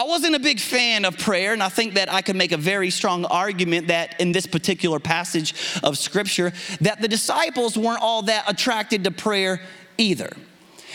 I 0.00 0.04
wasn't 0.04 0.34
a 0.34 0.40
big 0.40 0.60
fan 0.60 1.04
of 1.04 1.18
prayer, 1.18 1.52
and 1.52 1.62
I 1.62 1.68
think 1.68 1.92
that 1.92 2.10
I 2.10 2.22
could 2.22 2.34
make 2.34 2.52
a 2.52 2.56
very 2.56 2.88
strong 2.88 3.26
argument 3.26 3.88
that 3.88 4.18
in 4.18 4.32
this 4.32 4.46
particular 4.46 4.98
passage 4.98 5.52
of 5.82 5.98
scripture, 5.98 6.54
that 6.80 7.02
the 7.02 7.06
disciples 7.06 7.76
weren't 7.76 8.00
all 8.00 8.22
that 8.22 8.50
attracted 8.50 9.04
to 9.04 9.10
prayer 9.10 9.60
either. 9.98 10.32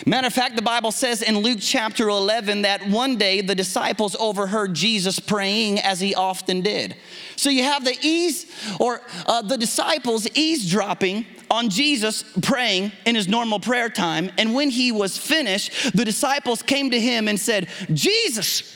Matter 0.07 0.25
of 0.25 0.33
fact, 0.33 0.55
the 0.55 0.63
Bible 0.63 0.91
says 0.91 1.21
in 1.21 1.37
Luke 1.37 1.59
chapter 1.61 2.09
11 2.09 2.63
that 2.63 2.87
one 2.87 3.15
day 3.17 3.41
the 3.41 3.53
disciples 3.53 4.15
overheard 4.19 4.73
Jesus 4.73 5.19
praying 5.19 5.81
as 5.81 5.99
he 5.99 6.15
often 6.15 6.61
did. 6.61 6.95
So 7.35 7.51
you 7.51 7.61
have 7.61 7.85
the 7.85 7.95
ease 8.01 8.51
or 8.79 9.01
uh, 9.27 9.43
the 9.43 9.57
disciples 9.57 10.27
eavesdropping 10.33 11.27
on 11.51 11.69
Jesus 11.69 12.23
praying 12.41 12.91
in 13.05 13.13
his 13.13 13.27
normal 13.27 13.59
prayer 13.59 13.87
time. 13.87 14.31
And 14.39 14.55
when 14.55 14.71
he 14.71 14.91
was 14.91 15.15
finished, 15.15 15.95
the 15.95 16.05
disciples 16.05 16.63
came 16.63 16.89
to 16.89 16.99
him 16.99 17.27
and 17.27 17.39
said, 17.39 17.69
Jesus, 17.93 18.75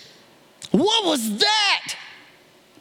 what 0.71 1.05
was 1.05 1.39
that? 1.39 1.95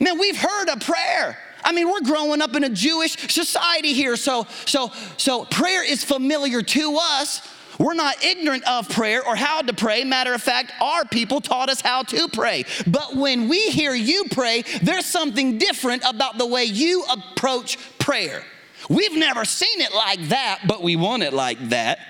Man, 0.01 0.19
we've 0.19 0.37
heard 0.37 0.69
a 0.69 0.77
prayer. 0.77 1.39
I 1.65 1.73
mean, 1.73 1.89
we're 1.89 2.03
growing 2.03 2.41
up 2.41 2.55
in 2.55 2.65
a 2.65 2.69
Jewish 2.69 3.17
society 3.33 3.93
here, 3.93 4.17
so 4.17 4.47
so 4.65 4.93
so 5.17 5.45
prayer 5.47 5.85
is 5.85 6.05
familiar 6.05 6.63
to 6.63 6.99
us. 7.01 7.43
We're 7.79 7.95
not 7.95 8.25
ignorant 8.25 8.65
of 8.69 8.89
prayer 8.89 9.25
or 9.25 9.37
how 9.37 9.63
to 9.63 9.73
pray. 9.73 10.03
Matter 10.03 10.35
of 10.35 10.43
fact, 10.43 10.73
our 10.81 11.05
people 11.05 11.41
taught 11.41 11.69
us 11.69 11.81
how 11.81 12.03
to 12.05 12.29
pray. 12.29 12.65
But 12.87 13.15
when 13.15 13.49
we 13.49 13.71
hear 13.71 13.95
you 13.95 14.25
pray, 14.31 14.65
there's 14.83 15.07
something 15.07 15.59
different 15.59 16.03
about 16.05 16.39
the 16.39 16.47
way 16.47 16.65
you 16.65 17.05
approach 17.09 17.79
prayer. 17.99 18.43
We've 18.89 19.17
never 19.17 19.45
seen 19.45 19.81
it 19.81 19.95
like 19.95 20.29
that, 20.29 20.61
but 20.67 20.83
we 20.83 20.97
want 20.97 21.23
it 21.23 21.33
like 21.33 21.69
that. 21.69 22.01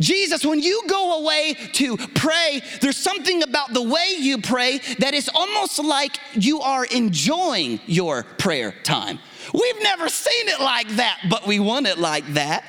Jesus, 0.00 0.44
when 0.44 0.60
you 0.60 0.82
go 0.88 1.20
away 1.22 1.54
to 1.74 1.96
pray, 1.96 2.62
there's 2.80 2.96
something 2.96 3.42
about 3.42 3.72
the 3.72 3.82
way 3.82 4.16
you 4.18 4.38
pray 4.38 4.78
that 4.98 5.14
is 5.14 5.30
almost 5.34 5.78
like 5.78 6.18
you 6.34 6.60
are 6.60 6.84
enjoying 6.84 7.80
your 7.86 8.22
prayer 8.22 8.72
time. 8.82 9.18
We've 9.54 9.82
never 9.82 10.08
seen 10.08 10.48
it 10.48 10.60
like 10.60 10.88
that, 10.96 11.20
but 11.30 11.46
we 11.46 11.60
want 11.60 11.86
it 11.86 11.98
like 11.98 12.26
that. 12.34 12.64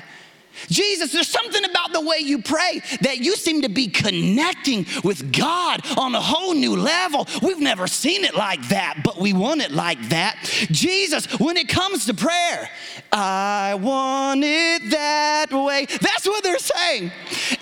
Jesus, 0.68 1.12
there's 1.12 1.28
something 1.28 1.64
about 1.66 1.94
the 1.94 2.02
way 2.02 2.18
you 2.20 2.42
pray 2.42 2.82
that 3.02 3.20
you 3.20 3.36
seem 3.36 3.62
to 3.62 3.70
be 3.70 3.88
connecting 3.88 4.86
with 5.04 5.32
God 5.32 5.82
on 5.98 6.16
a 6.16 6.22
whole 6.22 6.54
new 6.54 6.76
level. 6.76 7.28
We've 7.42 7.60
never 7.60 7.88
seen 7.88 8.24
it 8.24 8.36
like 8.36 8.70
that, 8.70 9.02
but 9.04 9.18
we 9.18 9.34
want 9.34 9.62
it 9.62 9.72
like 9.72 10.10
that. 10.10 10.38
Jesus, 10.72 11.26
when 11.40 11.58
it 11.58 11.68
comes 11.68 12.06
to 12.06 12.14
prayer, 12.14 12.70
I 13.12 13.76
want 13.80 14.44
it 14.44 14.90
that 14.92 15.52
way. 15.52 15.86
That's 15.86 16.26
what 16.26 16.44
they're 16.44 16.60
saying. 16.60 17.12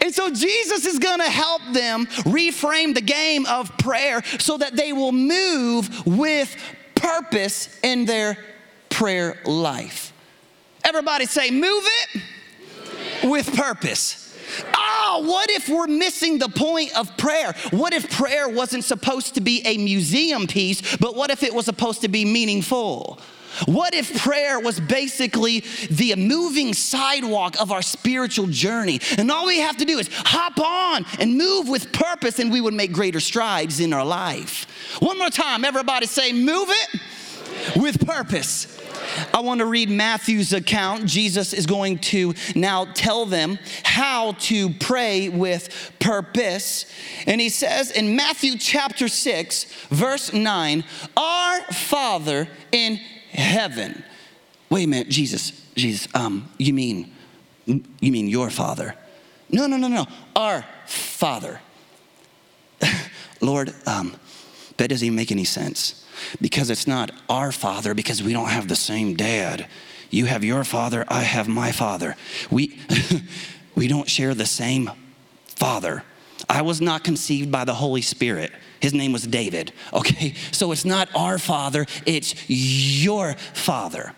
And 0.01 0.13
so 0.13 0.29
Jesus 0.29 0.85
is 0.85 0.99
going 0.99 1.19
to 1.19 1.29
help 1.29 1.61
them 1.73 2.05
reframe 2.05 2.93
the 2.93 3.01
game 3.01 3.45
of 3.45 3.77
prayer 3.77 4.23
so 4.39 4.57
that 4.57 4.75
they 4.75 4.93
will 4.93 5.11
move 5.11 6.05
with 6.05 6.55
purpose 6.95 7.77
in 7.83 8.05
their 8.05 8.37
prayer 8.89 9.39
life. 9.45 10.13
Everybody 10.83 11.25
say, 11.25 11.51
move 11.51 11.83
it 11.83 12.21
with 13.25 13.55
purpose. 13.55 14.21
Oh, 14.73 15.23
what 15.25 15.49
if 15.49 15.69
we're 15.69 15.87
missing 15.87 16.37
the 16.37 16.49
point 16.49 16.97
of 16.97 17.15
prayer? 17.17 17.53
What 17.71 17.93
if 17.93 18.09
prayer 18.11 18.47
wasn't 18.47 18.83
supposed 18.83 19.35
to 19.35 19.41
be 19.41 19.61
a 19.65 19.77
museum 19.77 20.47
piece, 20.47 20.97
but 20.97 21.15
what 21.15 21.31
if 21.31 21.43
it 21.43 21.53
was 21.53 21.65
supposed 21.65 22.01
to 22.01 22.07
be 22.07 22.25
meaningful? 22.25 23.19
What 23.65 23.93
if 23.93 24.21
prayer 24.21 24.59
was 24.59 24.79
basically 24.81 25.63
the 25.89 26.13
moving 26.15 26.73
sidewalk 26.73 27.55
of 27.59 27.71
our 27.71 27.81
spiritual 27.81 28.47
journey? 28.47 28.99
And 29.17 29.31
all 29.31 29.45
we 29.45 29.59
have 29.59 29.77
to 29.77 29.85
do 29.85 29.97
is 29.97 30.09
hop 30.11 30.59
on 30.59 31.05
and 31.19 31.37
move 31.37 31.69
with 31.69 31.93
purpose, 31.93 32.39
and 32.39 32.51
we 32.51 32.59
would 32.59 32.73
make 32.73 32.91
greater 32.91 33.21
strides 33.21 33.79
in 33.79 33.93
our 33.93 34.05
life. 34.05 34.67
One 34.99 35.17
more 35.17 35.29
time, 35.29 35.63
everybody 35.63 36.05
say, 36.05 36.33
move 36.33 36.67
it 36.69 36.99
with 37.75 38.05
purpose. 38.05 38.71
I 39.33 39.41
want 39.41 39.59
to 39.59 39.65
read 39.65 39.89
Matthew's 39.89 40.53
account. 40.53 41.05
Jesus 41.05 41.53
is 41.53 41.65
going 41.65 41.99
to 41.99 42.33
now 42.55 42.85
tell 42.93 43.25
them 43.25 43.59
how 43.83 44.33
to 44.33 44.69
pray 44.71 45.29
with 45.29 45.91
purpose. 45.99 46.85
And 47.27 47.39
he 47.39 47.49
says 47.49 47.91
in 47.91 48.15
Matthew 48.15 48.57
chapter 48.57 49.07
6, 49.07 49.63
verse 49.89 50.33
9, 50.33 50.83
Our 51.15 51.61
Father 51.71 52.47
in 52.71 52.97
heaven. 53.31 54.03
Wait 54.69 54.85
a 54.85 54.87
minute, 54.87 55.09
Jesus, 55.09 55.51
Jesus, 55.75 56.07
um, 56.15 56.49
you 56.57 56.73
mean, 56.73 57.13
you 57.65 58.11
mean 58.11 58.27
your 58.27 58.49
Father? 58.49 58.95
No, 59.49 59.67
no, 59.67 59.77
no, 59.77 59.87
no, 59.87 60.05
our 60.35 60.65
Father. 60.85 61.61
Lord, 63.41 63.73
um, 63.85 64.15
that 64.77 64.89
doesn't 64.89 65.05
even 65.05 65.15
make 65.15 65.31
any 65.31 65.45
sense 65.45 66.05
because 66.41 66.69
it's 66.69 66.87
not 66.87 67.11
our 67.29 67.51
father 67.51 67.93
because 67.93 68.21
we 68.23 68.33
don't 68.33 68.49
have 68.49 68.67
the 68.67 68.75
same 68.75 69.15
dad. 69.15 69.67
You 70.09 70.25
have 70.25 70.43
your 70.43 70.63
father, 70.63 71.05
I 71.07 71.21
have 71.21 71.47
my 71.47 71.71
father. 71.71 72.15
We, 72.49 72.79
we 73.75 73.87
don't 73.87 74.09
share 74.09 74.33
the 74.33 74.45
same 74.45 74.91
father. 75.45 76.03
I 76.49 76.61
was 76.61 76.81
not 76.81 77.03
conceived 77.03 77.51
by 77.51 77.65
the 77.65 77.73
Holy 77.73 78.01
Spirit. 78.01 78.51
His 78.79 78.93
name 78.93 79.13
was 79.13 79.25
David. 79.25 79.73
Okay, 79.93 80.33
so 80.51 80.71
it's 80.71 80.85
not 80.85 81.09
our 81.15 81.37
father, 81.39 81.85
it's 82.05 82.35
your 82.47 83.33
father. 83.53 84.13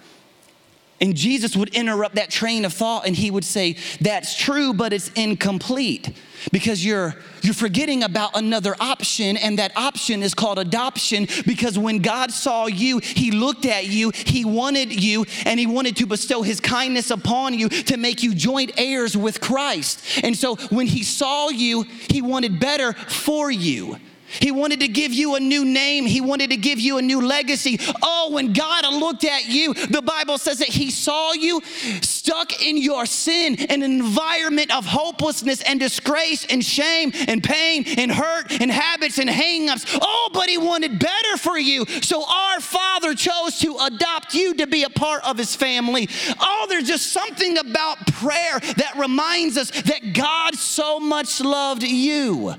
And 1.00 1.16
Jesus 1.16 1.56
would 1.56 1.70
interrupt 1.70 2.16
that 2.16 2.30
train 2.32 2.66
of 2.66 2.74
thought 2.74 3.06
and 3.06 3.16
he 3.16 3.30
would 3.30 3.46
say, 3.46 3.78
That's 4.02 4.36
true, 4.36 4.74
but 4.74 4.94
it's 4.94 5.10
incomplete 5.10 6.12
because 6.52 6.84
you're, 6.84 7.16
you're 7.42 7.54
forgetting 7.54 8.04
about 8.04 8.36
another 8.36 8.76
option, 8.80 9.38
and 9.38 9.60
that 9.60 9.76
option 9.76 10.24
is 10.24 10.34
called 10.34 10.60
adoption. 10.60 11.28
Because 11.46 11.78
when 11.78 12.00
God 12.00 12.32
saw 12.32 12.68
you, 12.68 13.00
he 13.00 13.32
looked 13.32 13.66
at 13.66 13.88
you, 13.88 14.12
he 14.14 14.46
wanted 14.46 14.94
you, 14.94 15.26
and 15.46 15.60
he 15.60 15.68
wanted 15.68 15.98
to 15.98 16.06
bestow 16.06 16.42
his 16.42 16.60
kindness 16.60 17.12
upon 17.12 17.54
you 17.54 17.70
to 17.70 17.98
make 17.98 18.24
you 18.24 18.34
joint 18.34 18.72
heirs 18.78 19.18
with 19.18 19.42
Christ. 19.42 20.24
And 20.24 20.36
so 20.36 20.56
when 20.70 20.88
he 20.88 21.04
saw 21.04 21.50
you, 21.50 21.84
he 21.84 22.22
wanted 22.22 22.60
better 22.60 22.94
for 22.94 23.52
you. 23.52 23.98
He 24.28 24.52
wanted 24.52 24.82
to 24.82 24.88
give 24.88 25.14
you 25.14 25.36
a 25.36 25.40
new 25.40 25.66
name. 25.66 26.06
He 26.06 26.22
wanted 26.22 26.50
to 26.52 26.58
give 26.58 26.80
you 26.80 26.98
a 26.98 27.02
new 27.02 27.26
legacy. 27.26 27.80
Oh, 28.02 28.30
when 28.32 28.54
God 28.54 28.86
looked 28.94 29.24
at 29.24 29.48
you, 29.48 29.74
the 29.74 30.02
Bible 30.02 30.38
says 30.38 30.60
that 30.60 30.68
He 30.68 30.92
saw 30.92 31.34
you 31.34 31.62
stuck 32.02 32.62
in 32.62 32.78
your 32.78 33.06
sin, 33.06 33.56
an 33.70 33.84
environment 33.84 34.76
of 34.76 34.86
hopelessness 34.86 35.62
and 35.62 35.80
disgrace 35.80 36.46
and 36.46 36.64
shame 36.64 37.12
and 37.28 37.44
pain 37.44 37.86
and 37.98 38.12
hurt 38.12 38.52
and 38.62 38.72
habits 38.72 39.18
and 39.18 39.30
hangups. 39.30 39.98
Oh, 40.02 40.30
but 40.34 40.50
He 40.50 40.58
wanted 40.58 41.00
better 41.00 41.38
for 41.38 41.58
you. 41.58 41.86
So 41.86 42.24
our 42.30 42.60
Father 42.60 43.16
chose 43.16 43.60
to 43.60 43.78
adopt 43.78 44.34
you 44.34 44.54
to 44.56 44.68
be 44.68 44.84
a 44.84 44.90
part 44.90 45.24
of 45.26 45.38
His 45.38 45.56
family. 45.56 46.10
Oh, 46.40 46.66
there's 46.70 46.88
just 46.88 47.14
something 47.14 47.58
about 47.58 48.06
prayer 48.08 48.60
that 48.60 48.94
reminds 48.98 49.58
us 49.58 49.72
that 49.82 50.14
God 50.14 50.56
so 50.56 51.00
much 51.00 51.40
loved 51.40 51.84
you 51.84 52.56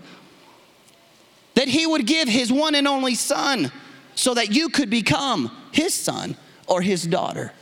that 1.59 1.67
he 1.67 1.85
would 1.85 2.07
give 2.07 2.29
his 2.29 2.53
one 2.53 2.77
and 2.77 2.87
only 2.87 3.17
son 3.17 3.73
so 4.15 4.33
that 4.33 4.55
you 4.55 4.69
could 4.69 4.88
become 4.88 5.50
his 5.73 5.93
son 5.93 6.37
or 6.69 6.81
his 6.81 7.03
daughter. 7.03 7.53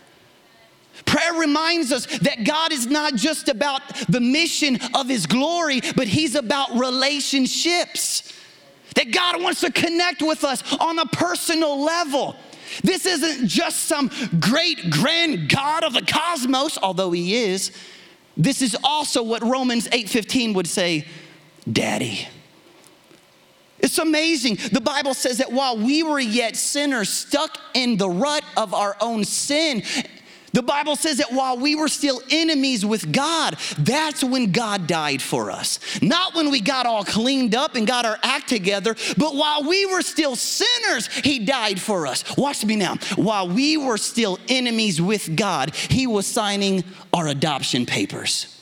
Prayer 1.07 1.33
reminds 1.33 1.93
us 1.93 2.05
that 2.19 2.45
God 2.45 2.73
is 2.73 2.87
not 2.87 3.15
just 3.15 3.49
about 3.49 3.81
the 4.11 4.21
mission 4.21 4.79
of 4.95 5.09
His 5.09 5.27
glory, 5.27 5.81
but 5.95 6.09
He's 6.09 6.35
about 6.35 6.75
relationships. 6.79 8.33
That 8.95 9.13
God 9.13 9.43
wants 9.43 9.61
to 9.61 9.71
connect 9.71 10.23
with 10.23 10.43
us 10.43 10.63
on 10.79 10.99
a 10.99 11.07
personal 11.07 11.83
level. 11.83 12.35
This 12.83 13.05
isn't 13.05 13.47
just 13.47 13.85
some 13.85 14.11
great 14.41 14.91
grand 14.91 15.51
God 15.51 15.85
of 15.85 15.93
the 15.93 16.03
cosmos, 16.03 16.79
although 16.83 17.13
He 17.13 17.37
is. 17.37 17.73
This 18.39 18.63
is 18.63 18.77
also 18.83 19.23
what 19.23 19.43
Romans 19.43 19.89
8:15 19.89 20.55
would 20.55 20.67
say, 20.67 21.07
Daddy. 21.71 22.27
It's 23.79 23.99
amazing. 23.99 24.59
The 24.73 24.81
Bible 24.81 25.15
says 25.15 25.39
that 25.39 25.53
while 25.53 25.77
we 25.77 26.03
were 26.03 26.21
yet 26.21 26.57
sinners, 26.57 27.09
stuck 27.11 27.59
in 27.75 27.97
the 27.97 28.09
rut 28.09 28.45
of 28.57 28.73
our 28.75 28.97
own 29.01 29.25
sin, 29.25 29.83
the 30.57 30.63
Bible 30.63 30.97
says 30.97 31.19
that 31.19 31.33
while 31.33 31.59
we 31.59 31.77
were 31.77 31.87
still 31.87 32.23
enemies 32.31 32.85
with 32.87 33.13
God, 33.13 33.59
that's 33.79 34.25
when 34.25 34.53
God 34.53 34.87
died 34.87 35.21
for 35.21 35.51
us. 35.51 35.79
Not 36.01 36.35
when 36.35 36.51
we 36.51 36.63
got 36.63 36.87
all 36.87 37.05
cleaned 37.05 37.55
up 37.55 37.75
and 37.75 37.87
got 37.87 38.07
our 38.07 38.19
act 38.23 38.49
together, 38.49 38.97
but 39.19 39.35
while 39.35 39.69
we 39.69 39.85
were 39.85 40.01
still 40.01 40.35
sinners, 40.35 41.09
He 41.09 41.41
died 41.41 41.79
for 41.79 42.07
us. 42.07 42.25
Watch 42.39 42.65
me 42.65 42.75
now. 42.77 42.97
While 43.17 43.51
we 43.51 43.77
were 43.77 43.99
still 43.99 44.39
enemies 44.49 44.99
with 44.99 45.37
God, 45.37 45.75
He 45.75 46.07
was 46.07 46.27
signing 46.27 46.85
our 47.13 47.27
adoption 47.27 47.85
papers. 47.85 48.59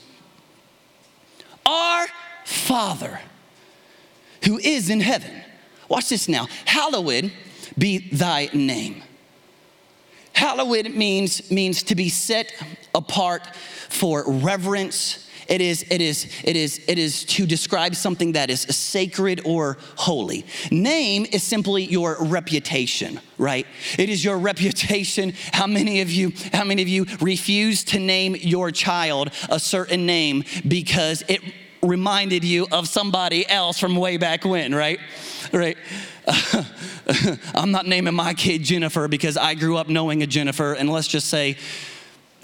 Our 1.64 2.09
Father 2.44 3.21
who 4.45 4.59
is 4.59 4.91
in 4.91 5.01
heaven. 5.01 5.31
Watch 5.89 6.09
this 6.09 6.29
now. 6.29 6.49
Hallowed 6.65 7.33
be 7.77 8.11
thy 8.11 8.49
name. 8.53 9.03
Hallowed 10.33 10.91
means, 10.95 11.51
means 11.51 11.83
to 11.85 11.95
be 11.95 12.09
set 12.09 12.53
apart 12.95 13.55
for 13.89 14.25
reverence. 14.27 15.31
It 15.47 15.61
is, 15.61 15.85
it 15.91 16.01
is, 16.01 16.27
it 16.43 16.57
is, 16.57 16.81
it 16.89 16.99
is 16.99 17.25
to 17.27 17.47
describe 17.47 17.95
something 17.95 18.33
that 18.33 18.51
is 18.51 18.63
sacred 18.63 19.43
or 19.45 19.77
holy. 19.97 20.47
Name 20.71 21.27
is 21.31 21.43
simply 21.43 21.85
your 21.85 22.17
reputation, 22.19 23.21
right? 23.39 23.67
It 23.99 24.09
is 24.09 24.25
your 24.25 24.39
reputation. 24.39 25.35
How 25.53 25.67
many 25.67 26.01
of 26.01 26.11
you, 26.11 26.33
how 26.53 26.65
many 26.65 26.83
of 26.83 26.89
you 26.89 27.07
refuse 27.21 27.85
to 27.85 27.99
name 27.99 28.35
your 28.37 28.71
child 28.71 29.31
a 29.51 29.61
certain 29.61 30.07
name 30.07 30.45
because 30.67 31.23
it 31.29 31.43
reminded 31.85 32.45
you 32.45 32.67
of 32.73 32.88
somebody 32.88 33.49
else 33.49 33.79
from 33.79 33.97
way 33.97 34.17
back 34.17 34.45
when, 34.45 34.75
right? 34.75 34.99
Right? 35.53 35.76
I'm 37.55 37.71
not 37.71 37.87
naming 37.87 38.14
my 38.14 38.35
kid 38.35 38.62
Jennifer 38.62 39.09
because 39.09 39.37
I 39.37 39.55
grew 39.55 39.76
up 39.76 39.88
knowing 39.88 40.23
a 40.23 40.26
Jennifer, 40.26 40.73
and 40.73 40.91
let's 40.91 41.09
just 41.09 41.29
say, 41.29 41.57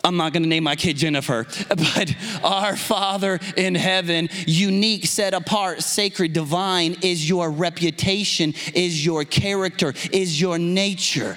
I'm 0.04 0.16
not 0.16 0.32
gonna 0.32 0.47
name 0.47 0.64
my 0.64 0.76
kid 0.76 0.97
Jennifer, 0.97 1.47
but 1.68 2.14
our 2.42 2.76
Father 2.76 3.38
in 3.56 3.75
heaven, 3.75 4.28
unique, 4.47 5.06
set 5.06 5.35
apart, 5.35 5.82
sacred, 5.82 6.32
divine, 6.32 6.97
is 7.02 7.28
your 7.28 7.50
reputation, 7.50 8.54
is 8.75 9.04
your 9.04 9.25
character, 9.25 9.94
is 10.12 10.40
your 10.40 10.59
nature. 10.59 11.37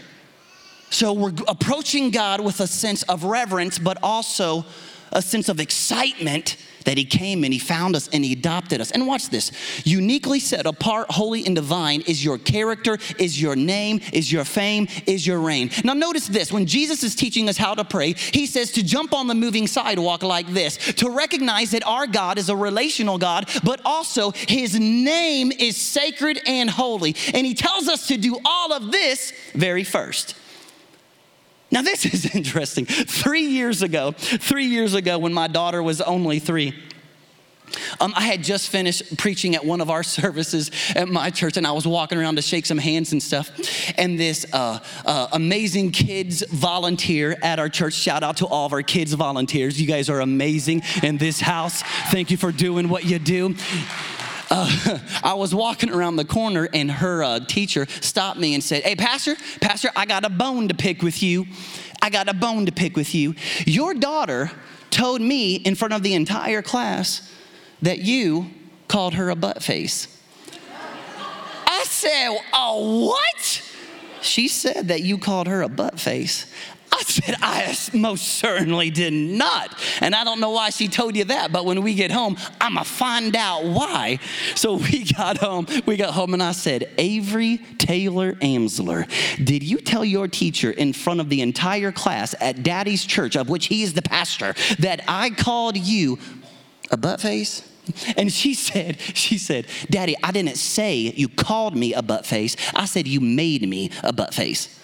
So 0.90 1.12
we're 1.14 1.34
approaching 1.48 2.12
God 2.12 2.40
with 2.40 2.60
a 2.60 2.68
sense 2.68 3.04
of 3.04 3.24
reverence, 3.24 3.80
but 3.80 3.98
also 4.04 4.66
a 5.12 5.22
sense 5.22 5.50
of 5.50 5.60
excitement 5.60 6.56
that 6.84 6.98
he 6.98 7.06
came 7.06 7.44
and 7.44 7.54
he 7.54 7.60
found 7.60 7.96
us 7.96 8.10
and 8.14 8.24
he 8.24 8.34
adopted 8.34 8.82
us. 8.82 8.92
And 8.92 9.08
watch 9.08 9.30
this 9.30 9.52
uniquely 9.86 10.40
set 10.40 10.66
apart, 10.66 11.08
holy, 11.10 11.46
and 11.46 11.56
divine 11.56 12.02
is 12.02 12.24
your 12.24 12.38
character, 12.38 12.98
is 13.18 13.42
your 13.42 13.56
name, 13.56 14.02
is 14.12 14.32
your 14.32 14.46
fame, 14.46 14.88
is 15.06 15.26
your 15.26 15.40
reign. 15.40 15.72
Now, 15.84 15.94
notice 15.94 16.28
this 16.28 16.52
when 16.52 16.66
Jesus 16.66 17.04
is 17.04 17.16
teaching 17.16 17.50
us 17.50 17.58
how 17.58 17.74
to 17.76 17.84
pray, 17.84 18.14
he 18.14 18.46
says 18.46 18.72
to 18.74 18.84
jump 18.84 19.14
on 19.14 19.28
the 19.28 19.36
moving 19.36 19.68
sidewalk 19.68 20.24
like 20.24 20.48
this, 20.48 20.78
to 20.94 21.10
recognize 21.10 21.72
that 21.72 21.86
our 21.86 22.08
God 22.08 22.38
is 22.38 22.50
a 22.50 22.56
relational 22.56 23.18
God, 23.18 23.50
but 23.64 23.82
also 23.86 24.32
his 24.32 24.80
name 24.80 25.52
is 25.52 25.78
sacred 25.78 26.40
and 26.46 26.70
holy. 26.70 27.16
And 27.34 27.46
he 27.46 27.54
tells 27.54 27.88
us 27.88 28.08
to 28.08 28.18
do 28.18 28.40
all 28.46 28.74
of 28.74 28.92
this 28.92 29.34
very 29.54 29.84
first. 29.84 30.36
Now, 31.74 31.82
this 31.82 32.06
is 32.14 32.34
interesting. 32.34 32.86
Three 32.86 33.48
years 33.48 33.82
ago, 33.82 34.12
three 34.12 34.66
years 34.66 34.94
ago, 34.94 35.18
when 35.18 35.34
my 35.34 35.48
daughter 35.48 35.82
was 35.82 36.00
only 36.02 36.40
three, 36.40 36.76
um, 38.00 38.14
I 38.16 38.22
had 38.22 38.44
just 38.44 38.70
finished 38.70 39.18
preaching 39.18 39.56
at 39.56 39.66
one 39.66 39.82
of 39.82 39.90
our 39.90 40.04
services 40.20 40.70
at 40.96 41.08
my 41.10 41.32
church, 41.32 41.58
and 41.58 41.66
I 41.66 41.72
was 41.72 41.88
walking 41.88 42.20
around 42.20 42.36
to 42.36 42.44
shake 42.44 42.68
some 42.68 42.78
hands 42.78 43.12
and 43.12 43.22
stuff. 43.22 43.50
And 43.98 44.20
this 44.20 44.46
uh, 44.54 44.80
uh, 45.04 45.28
amazing 45.32 45.92
kids 45.92 46.44
volunteer 46.48 47.36
at 47.42 47.58
our 47.58 47.70
church, 47.70 47.96
shout 47.96 48.22
out 48.22 48.38
to 48.38 48.46
all 48.46 48.68
of 48.68 48.74
our 48.74 48.84
kids 48.84 49.14
volunteers. 49.14 49.82
You 49.82 49.88
guys 49.88 50.10
are 50.10 50.20
amazing 50.20 50.84
in 51.02 51.18
this 51.18 51.40
house. 51.40 51.82
Thank 52.12 52.30
you 52.30 52.38
for 52.38 52.52
doing 52.52 52.88
what 52.88 53.06
you 53.06 53.18
do. 53.18 53.56
Uh, 54.50 55.00
I 55.24 55.34
was 55.34 55.54
walking 55.54 55.90
around 55.90 56.16
the 56.16 56.26
corner 56.26 56.68
and 56.74 56.92
her 56.92 57.24
uh, 57.24 57.40
teacher 57.40 57.86
stopped 58.02 58.40
me 58.40 58.54
and 58.54 58.64
said, 58.64 58.84
Hey, 58.84 58.96
Pastor, 58.96 59.36
Pastor, 59.62 59.90
I 59.96 60.06
got 60.06 60.26
a 60.26 60.30
bone 60.30 60.68
to 60.68 60.74
pick 60.74 61.02
with 61.02 61.22
you. 61.24 61.46
I 62.02 62.10
got 62.10 62.28
a 62.28 62.34
bone 62.34 62.66
to 62.66 62.72
pick 62.72 62.98
with 62.98 63.16
you. 63.16 63.36
Your 63.66 63.94
daughter 63.94 64.52
told 64.90 65.22
me 65.22 65.56
in 65.56 65.76
front 65.76 65.94
of 65.94 66.04
the 66.04 66.14
entire 66.14 66.62
class 66.62 67.32
that 67.82 68.00
you 68.00 68.48
called 68.88 69.16
her 69.16 69.30
a 69.30 69.36
butt 69.36 69.64
face. 69.64 70.08
I 71.66 71.84
said, 71.86 72.38
Oh, 72.54 73.08
what? 73.08 73.70
She 74.22 74.48
said 74.48 74.88
that 74.88 75.02
you 75.02 75.18
called 75.18 75.48
her 75.48 75.62
a 75.62 75.70
butt 75.70 76.00
face. 76.00 76.52
I 76.94 77.02
said, 77.02 77.36
I 77.42 77.76
most 77.98 78.22
certainly 78.36 78.92
did 78.92 79.14
not. 79.14 79.76
And 80.00 80.14
I 80.14 80.24
don't 80.24 80.40
know 80.40 80.52
why 80.52 80.70
she 80.70 80.88
told 80.88 81.16
you 81.16 81.26
that, 81.26 81.52
but 81.52 81.66
when 81.66 81.82
we 81.82 81.96
get 81.96 82.12
home, 82.12 82.38
I'm 82.62 82.76
gonna 82.76 82.86
find 82.86 83.36
out 83.36 83.64
why. 83.64 84.20
So 84.54 84.76
we 84.92 85.04
got 85.04 85.38
home, 85.38 85.66
we 85.88 85.98
got 85.98 86.14
home, 86.14 86.34
and 86.34 86.44
I 86.44 86.52
said, 86.52 86.92
Avery 87.00 87.58
Taylor 87.80 88.34
Amsler, 88.34 89.08
did 89.44 89.64
you 89.64 89.80
tell 89.80 90.06
your 90.06 90.28
teacher 90.28 90.70
in 90.70 90.94
front 90.94 91.20
of 91.20 91.30
the 91.30 91.42
entire 91.42 91.92
class 91.92 92.36
at 92.40 92.62
Daddy's 92.62 93.06
church, 93.06 93.36
of 93.36 93.50
which 93.50 93.68
he 93.68 93.82
is 93.82 93.94
the 93.94 94.04
pastor, 94.04 94.54
that 94.78 95.04
I 95.08 95.32
called 95.32 95.78
you 95.78 96.20
a 96.92 96.98
butt 96.98 97.22
face? 97.22 97.68
And 98.16 98.32
she 98.32 98.54
said, 98.54 99.00
she 99.00 99.40
said, 99.40 99.66
Daddy, 99.90 100.16
I 100.22 100.32
didn't 100.32 100.58
say 100.58 100.96
you 100.96 101.28
called 101.28 101.76
me 101.76 101.96
a 101.96 102.04
butt 102.04 102.28
face. 102.28 102.56
I 102.76 102.86
said 102.86 103.08
you 103.08 103.20
made 103.20 103.68
me 103.68 103.90
a 104.04 104.14
butt 104.14 104.36
face. 104.36 104.80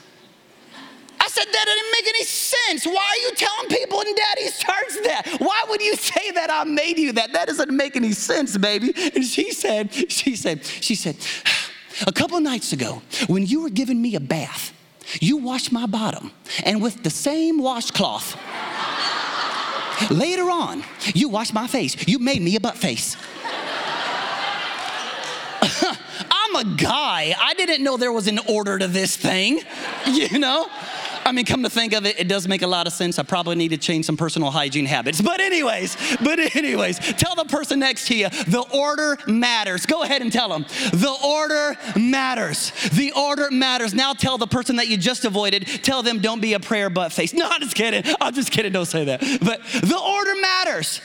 Said, 1.39 1.53
that 1.53 1.65
didn't 1.65 1.91
make 1.93 2.07
any 2.15 2.23
sense. 2.25 2.85
Why 2.85 2.95
are 2.95 3.17
you 3.17 3.31
telling 3.35 3.69
people 3.69 4.01
in 4.01 4.13
daddy's 4.13 4.59
church 4.59 5.03
that? 5.05 5.37
Why 5.39 5.63
would 5.69 5.81
you 5.81 5.95
say 5.95 6.31
that 6.31 6.49
I 6.51 6.65
made 6.65 6.97
you 6.97 7.13
that? 7.13 7.31
That 7.31 7.47
doesn't 7.47 7.71
make 7.71 7.95
any 7.95 8.11
sense, 8.11 8.57
baby. 8.57 8.93
And 9.15 9.23
she 9.23 9.53
said, 9.53 9.93
she 10.11 10.35
said, 10.35 10.65
she 10.65 10.95
said, 10.95 11.15
a 12.05 12.11
couple 12.11 12.39
nights 12.41 12.73
ago, 12.73 13.01
when 13.27 13.45
you 13.45 13.61
were 13.61 13.69
giving 13.69 14.01
me 14.01 14.15
a 14.15 14.19
bath, 14.19 14.73
you 15.21 15.37
washed 15.37 15.71
my 15.71 15.85
bottom, 15.85 16.31
and 16.65 16.81
with 16.81 17.03
the 17.03 17.09
same 17.09 17.59
washcloth, 17.59 18.35
later 20.11 20.49
on, 20.49 20.83
you 21.15 21.29
washed 21.29 21.53
my 21.53 21.67
face. 21.67 22.07
You 22.07 22.19
made 22.19 22.41
me 22.41 22.57
a 22.57 22.59
butt 22.59 22.77
face. 22.77 23.15
I'm 26.31 26.55
a 26.55 26.75
guy. 26.75 27.33
I 27.39 27.53
didn't 27.55 27.83
know 27.83 27.95
there 27.97 28.11
was 28.11 28.27
an 28.27 28.39
order 28.47 28.77
to 28.77 28.87
this 28.87 29.15
thing, 29.15 29.61
you 30.05 30.37
know? 30.37 30.67
I 31.25 31.31
mean, 31.31 31.45
come 31.45 31.63
to 31.63 31.69
think 31.69 31.93
of 31.93 32.05
it, 32.05 32.19
it 32.19 32.27
does 32.27 32.47
make 32.47 32.61
a 32.61 32.67
lot 32.67 32.87
of 32.87 32.93
sense. 32.93 33.19
I 33.19 33.23
probably 33.23 33.55
need 33.55 33.69
to 33.69 33.77
change 33.77 34.05
some 34.05 34.17
personal 34.17 34.51
hygiene 34.51 34.85
habits. 34.85 35.21
But, 35.21 35.39
anyways, 35.39 35.97
but, 36.23 36.39
anyways, 36.55 36.99
tell 36.99 37.35
the 37.35 37.45
person 37.45 37.79
next 37.79 38.07
to 38.07 38.15
you 38.15 38.29
the 38.29 38.65
order 38.73 39.17
matters. 39.27 39.85
Go 39.85 40.03
ahead 40.03 40.21
and 40.21 40.31
tell 40.31 40.49
them 40.49 40.65
the 40.91 41.15
order 41.23 41.77
matters. 41.99 42.71
The 42.91 43.11
order 43.11 43.49
matters. 43.51 43.93
Now 43.93 44.13
tell 44.13 44.37
the 44.37 44.47
person 44.47 44.77
that 44.77 44.87
you 44.87 44.97
just 44.97 45.25
avoided, 45.25 45.67
tell 45.83 46.03
them 46.03 46.19
don't 46.19 46.41
be 46.41 46.53
a 46.53 46.59
prayer 46.59 46.89
butt 46.89 47.11
face. 47.13 47.33
No, 47.39 47.47
I'm 47.49 47.61
just 47.61 47.75
kidding. 47.75 48.03
I'm 48.19 48.33
just 48.33 48.51
kidding. 48.51 48.73
Don't 48.73 48.85
say 48.85 49.05
that. 49.05 49.21
But 49.21 49.63
the 49.63 49.97
order 49.97 50.35
matters. 50.41 50.99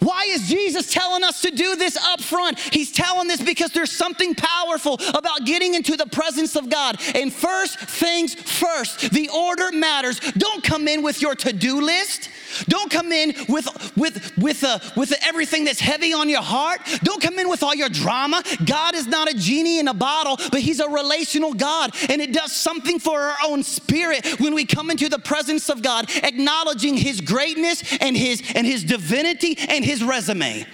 Why 0.00 0.24
is 0.24 0.48
Jesus 0.48 0.92
telling 0.92 1.24
us 1.24 1.42
to 1.42 1.50
do 1.50 1.76
this 1.76 1.96
up 1.96 2.20
front? 2.20 2.58
He's 2.58 2.92
telling 2.92 3.28
this 3.28 3.42
because 3.42 3.72
there's 3.72 3.92
something 3.92 4.34
powerful 4.34 4.94
about 5.14 5.44
getting 5.44 5.74
into 5.74 5.96
the 5.96 6.06
presence 6.06 6.56
of 6.56 6.70
God. 6.70 7.00
And 7.14 7.32
first 7.32 7.78
things 7.78 8.34
first, 8.34 9.10
the 9.10 9.28
order 9.28 9.72
matters. 9.72 10.20
Don't 10.20 10.62
come 10.62 10.88
in 10.88 11.02
with 11.02 11.20
your 11.20 11.34
to 11.36 11.52
do 11.52 11.80
list. 11.80 12.30
Don't 12.68 12.90
come 12.90 13.12
in 13.12 13.34
with 13.48 13.68
with 13.96 14.36
with 14.38 14.64
uh, 14.64 14.78
with 14.96 15.12
everything 15.26 15.64
that's 15.64 15.80
heavy 15.80 16.12
on 16.12 16.28
your 16.28 16.42
heart. 16.42 16.80
Don't 17.02 17.22
come 17.22 17.38
in 17.38 17.48
with 17.48 17.62
all 17.62 17.74
your 17.74 17.88
drama. 17.88 18.42
God 18.64 18.94
is 18.94 19.06
not 19.06 19.30
a 19.30 19.34
genie 19.34 19.78
in 19.78 19.88
a 19.88 19.94
bottle, 19.94 20.36
but 20.50 20.60
He's 20.60 20.80
a 20.80 20.88
relational 20.88 21.52
God, 21.52 21.94
and 22.08 22.20
it 22.20 22.32
does 22.32 22.52
something 22.52 22.98
for 22.98 23.20
our 23.20 23.36
own 23.46 23.62
spirit 23.62 24.40
when 24.40 24.54
we 24.54 24.64
come 24.64 24.90
into 24.90 25.08
the 25.08 25.18
presence 25.18 25.68
of 25.68 25.82
God, 25.82 26.10
acknowledging 26.22 26.96
His 26.96 27.20
greatness 27.20 27.82
and 28.00 28.16
His 28.16 28.42
and 28.54 28.66
His 28.66 28.84
divinity 28.84 29.56
and 29.68 29.84
His 29.88 30.04
resume. 30.04 30.66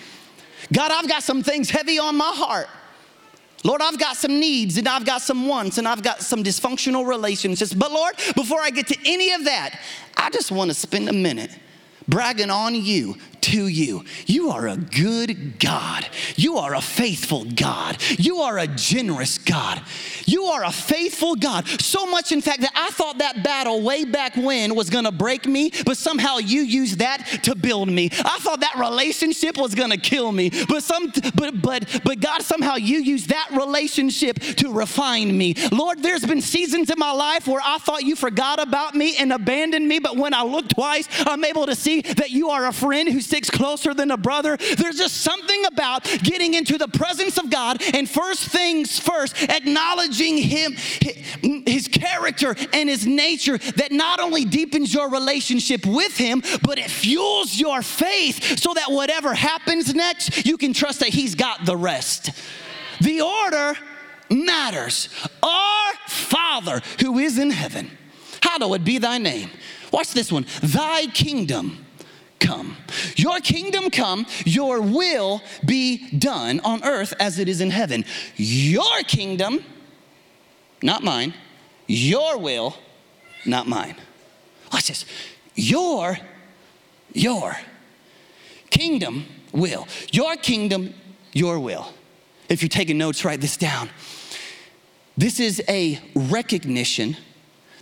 God, 0.72 0.90
I've 0.90 1.08
got 1.08 1.22
some 1.22 1.44
things 1.44 1.70
heavy 1.70 2.00
on 2.00 2.16
my 2.16 2.32
heart. 2.34 2.66
Lord, 3.62 3.80
I've 3.80 3.96
got 3.96 4.16
some 4.16 4.40
needs 4.40 4.76
and 4.76 4.88
I've 4.88 5.06
got 5.06 5.22
some 5.22 5.46
wants 5.46 5.78
and 5.78 5.86
I've 5.86 6.02
got 6.02 6.20
some 6.20 6.42
dysfunctional 6.42 7.06
relationships. 7.06 7.72
But 7.72 7.92
Lord, 7.92 8.16
before 8.34 8.58
I 8.60 8.70
get 8.70 8.88
to 8.88 8.98
any 9.06 9.30
of 9.30 9.44
that, 9.44 9.80
I 10.16 10.30
just 10.30 10.50
want 10.50 10.72
to 10.72 10.74
spend 10.74 11.08
a 11.08 11.12
minute 11.12 11.56
bragging 12.08 12.50
on 12.50 12.74
you 12.74 13.14
to 13.44 13.66
you. 13.68 14.04
You 14.26 14.50
are 14.50 14.68
a 14.68 14.76
good 14.76 15.58
God. 15.58 16.06
You 16.34 16.56
are 16.56 16.74
a 16.74 16.80
faithful 16.80 17.44
God. 17.44 17.98
You 18.18 18.38
are 18.38 18.58
a 18.58 18.66
generous 18.66 19.36
God. 19.36 19.82
You 20.24 20.44
are 20.44 20.64
a 20.64 20.72
faithful 20.72 21.36
God. 21.36 21.68
So 21.80 22.06
much, 22.06 22.32
in 22.32 22.40
fact, 22.40 22.62
that 22.62 22.72
I 22.74 22.90
thought 22.90 23.18
that 23.18 23.44
battle 23.44 23.82
way 23.82 24.04
back 24.06 24.34
when 24.36 24.74
was 24.74 24.88
gonna 24.88 25.12
break 25.12 25.44
me, 25.46 25.72
but 25.84 25.98
somehow 25.98 26.38
you 26.38 26.62
used 26.62 27.00
that 27.00 27.40
to 27.42 27.54
build 27.54 27.90
me. 27.90 28.08
I 28.12 28.38
thought 28.40 28.60
that 28.60 28.76
relationship 28.78 29.58
was 29.58 29.74
gonna 29.74 29.98
kill 29.98 30.32
me, 30.32 30.50
but 30.68 30.82
some 30.82 31.12
but 31.34 31.60
but 31.60 32.00
but 32.02 32.20
God 32.20 32.42
somehow 32.42 32.76
you 32.76 32.98
used 32.98 33.28
that 33.28 33.48
relationship 33.52 34.38
to 34.40 34.72
refine 34.72 35.36
me. 35.36 35.54
Lord, 35.70 36.02
there's 36.02 36.24
been 36.24 36.40
seasons 36.40 36.88
in 36.88 36.98
my 36.98 37.12
life 37.12 37.46
where 37.46 37.60
I 37.62 37.76
thought 37.76 38.04
you 38.04 38.16
forgot 38.16 38.60
about 38.60 38.94
me 38.94 39.16
and 39.18 39.32
abandoned 39.34 39.86
me, 39.86 39.98
but 39.98 40.16
when 40.16 40.32
I 40.32 40.44
look 40.44 40.68
twice, 40.68 41.06
I'm 41.26 41.44
able 41.44 41.66
to 41.66 41.74
see 41.74 42.00
that 42.00 42.30
you 42.30 42.48
are 42.48 42.66
a 42.66 42.72
friend 42.72 43.08
who 43.08 43.20
sticks 43.34 43.50
closer 43.50 43.92
than 43.92 44.12
a 44.12 44.16
brother. 44.16 44.56
There's 44.56 44.96
just 44.96 45.16
something 45.22 45.64
about 45.66 46.04
getting 46.22 46.54
into 46.54 46.78
the 46.78 46.86
presence 46.86 47.36
of 47.36 47.50
God 47.50 47.82
and 47.92 48.08
first 48.08 48.46
things 48.46 49.00
first, 49.00 49.34
acknowledging 49.42 50.38
Him, 50.38 50.76
His 51.66 51.88
character 51.88 52.54
and 52.72 52.88
His 52.88 53.08
nature 53.08 53.58
that 53.58 53.90
not 53.90 54.20
only 54.20 54.44
deepens 54.44 54.94
your 54.94 55.10
relationship 55.10 55.84
with 55.84 56.16
Him, 56.16 56.44
but 56.62 56.78
it 56.78 56.88
fuels 56.88 57.58
your 57.58 57.82
faith 57.82 58.56
so 58.60 58.72
that 58.74 58.92
whatever 58.92 59.34
happens 59.34 59.92
next, 59.92 60.46
you 60.46 60.56
can 60.56 60.72
trust 60.72 61.00
that 61.00 61.08
He's 61.08 61.34
got 61.34 61.66
the 61.66 61.76
rest. 61.76 62.30
The 63.00 63.20
order 63.20 63.76
matters. 64.30 65.08
Our 65.42 65.92
Father 66.06 66.82
who 67.00 67.18
is 67.18 67.36
in 67.38 67.50
heaven, 67.50 67.90
hallowed 68.40 68.84
be 68.84 68.98
thy 68.98 69.18
name. 69.18 69.50
Watch 69.90 70.12
this 70.12 70.30
one. 70.30 70.46
Thy 70.62 71.06
kingdom 71.06 71.83
come. 72.44 72.76
Your 73.16 73.40
kingdom 73.40 73.90
come, 73.90 74.26
your 74.44 74.80
will 74.80 75.42
be 75.64 76.10
done 76.10 76.60
on 76.60 76.84
earth 76.84 77.14
as 77.18 77.38
it 77.38 77.48
is 77.48 77.60
in 77.60 77.70
heaven. 77.70 78.04
Your 78.36 79.00
kingdom, 79.06 79.64
not 80.82 81.02
mine, 81.02 81.34
your 81.86 82.38
will, 82.38 82.76
not 83.46 83.66
mine. 83.66 83.96
Watch 84.72 84.88
this. 84.88 85.04
Your, 85.54 86.18
your 87.12 87.56
kingdom 88.70 89.26
will. 89.52 89.86
Your 90.12 90.36
kingdom, 90.36 90.94
your 91.32 91.58
will. 91.58 91.92
If 92.48 92.62
you're 92.62 92.68
taking 92.68 92.98
notes, 92.98 93.24
write 93.24 93.40
this 93.40 93.56
down. 93.56 93.88
This 95.16 95.38
is 95.38 95.62
a 95.68 96.00
recognition 96.14 97.16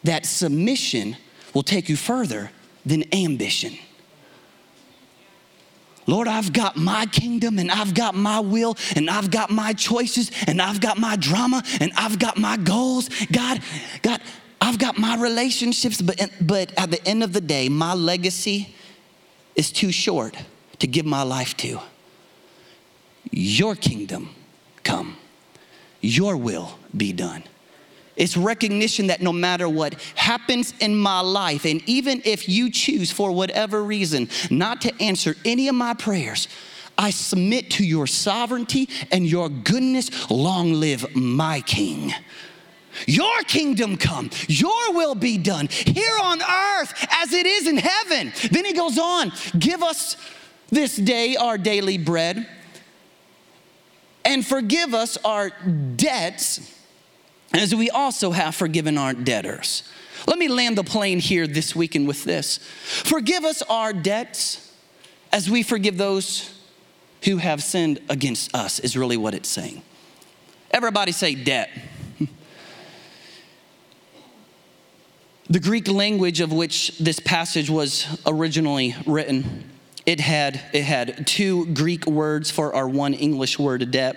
that 0.04 0.26
submission 0.26 1.16
will 1.54 1.62
take 1.62 1.88
you 1.88 1.96
further 1.96 2.50
than 2.84 3.04
ambition. 3.14 3.78
Lord, 6.12 6.28
I've 6.28 6.52
got 6.52 6.76
my 6.76 7.06
kingdom 7.06 7.58
and 7.58 7.70
I've 7.70 7.94
got 7.94 8.14
my 8.14 8.38
will 8.38 8.76
and 8.96 9.08
I've 9.08 9.30
got 9.30 9.48
my 9.48 9.72
choices 9.72 10.30
and 10.46 10.60
I've 10.60 10.78
got 10.78 10.98
my 10.98 11.16
drama 11.16 11.62
and 11.80 11.90
I've 11.96 12.18
got 12.18 12.36
my 12.36 12.58
goals. 12.58 13.08
God, 13.32 13.62
God, 14.02 14.20
I've 14.60 14.78
got 14.78 14.98
my 14.98 15.16
relationships, 15.16 16.02
but, 16.02 16.20
but 16.38 16.70
at 16.78 16.90
the 16.90 17.02
end 17.08 17.22
of 17.22 17.32
the 17.32 17.40
day, 17.40 17.70
my 17.70 17.94
legacy 17.94 18.74
is 19.56 19.72
too 19.72 19.90
short 19.90 20.36
to 20.80 20.86
give 20.86 21.06
my 21.06 21.22
life 21.22 21.56
to. 21.56 21.80
Your 23.30 23.74
kingdom 23.74 24.34
come, 24.84 25.16
your 26.02 26.36
will 26.36 26.78
be 26.94 27.14
done. 27.14 27.42
It's 28.16 28.36
recognition 28.36 29.06
that 29.06 29.22
no 29.22 29.32
matter 29.32 29.68
what 29.68 29.94
happens 30.14 30.74
in 30.80 30.96
my 30.96 31.20
life, 31.20 31.64
and 31.64 31.82
even 31.88 32.20
if 32.24 32.48
you 32.48 32.70
choose 32.70 33.10
for 33.10 33.32
whatever 33.32 33.82
reason 33.82 34.28
not 34.50 34.80
to 34.82 35.02
answer 35.02 35.34
any 35.44 35.68
of 35.68 35.74
my 35.74 35.94
prayers, 35.94 36.48
I 36.98 37.10
submit 37.10 37.70
to 37.72 37.84
your 37.84 38.06
sovereignty 38.06 38.88
and 39.10 39.26
your 39.26 39.48
goodness. 39.48 40.30
Long 40.30 40.74
live 40.74 41.16
my 41.16 41.60
King. 41.62 42.12
Your 43.06 43.42
kingdom 43.44 43.96
come, 43.96 44.28
your 44.48 44.92
will 44.92 45.14
be 45.14 45.38
done 45.38 45.68
here 45.68 46.18
on 46.22 46.42
earth 46.42 47.06
as 47.22 47.32
it 47.32 47.46
is 47.46 47.66
in 47.66 47.78
heaven. 47.78 48.32
Then 48.50 48.66
he 48.66 48.74
goes 48.74 48.98
on, 48.98 49.32
give 49.58 49.82
us 49.82 50.18
this 50.68 50.96
day 50.96 51.36
our 51.36 51.56
daily 51.56 51.96
bread 51.96 52.46
and 54.24 54.46
forgive 54.46 54.92
us 54.94 55.16
our 55.24 55.50
debts 55.96 56.81
as 57.54 57.74
we 57.74 57.90
also 57.90 58.30
have 58.30 58.54
forgiven 58.54 58.96
our 58.98 59.12
debtors. 59.12 59.82
Let 60.26 60.38
me 60.38 60.48
land 60.48 60.78
the 60.78 60.84
plane 60.84 61.18
here 61.18 61.46
this 61.46 61.74
weekend 61.74 62.06
with 62.06 62.24
this 62.24 62.58
Forgive 62.58 63.44
us 63.44 63.62
our 63.62 63.92
debts 63.92 64.72
as 65.32 65.50
we 65.50 65.62
forgive 65.62 65.96
those 65.96 66.54
who 67.24 67.38
have 67.38 67.62
sinned 67.62 68.00
against 68.08 68.54
us, 68.54 68.78
is 68.80 68.96
really 68.96 69.16
what 69.16 69.34
it's 69.34 69.48
saying. 69.48 69.82
Everybody 70.70 71.12
say 71.12 71.34
debt. 71.34 71.70
the 75.48 75.60
Greek 75.60 75.88
language 75.88 76.40
of 76.40 76.52
which 76.52 76.98
this 76.98 77.20
passage 77.20 77.70
was 77.70 78.06
originally 78.26 78.94
written 79.06 79.71
it 80.04 80.20
had, 80.20 80.60
it 80.72 80.82
had 80.82 81.26
two 81.26 81.66
Greek 81.66 82.06
words 82.06 82.50
for 82.50 82.74
our 82.74 82.88
one 82.88 83.14
English 83.14 83.58
word, 83.58 83.90
debt. 83.90 84.16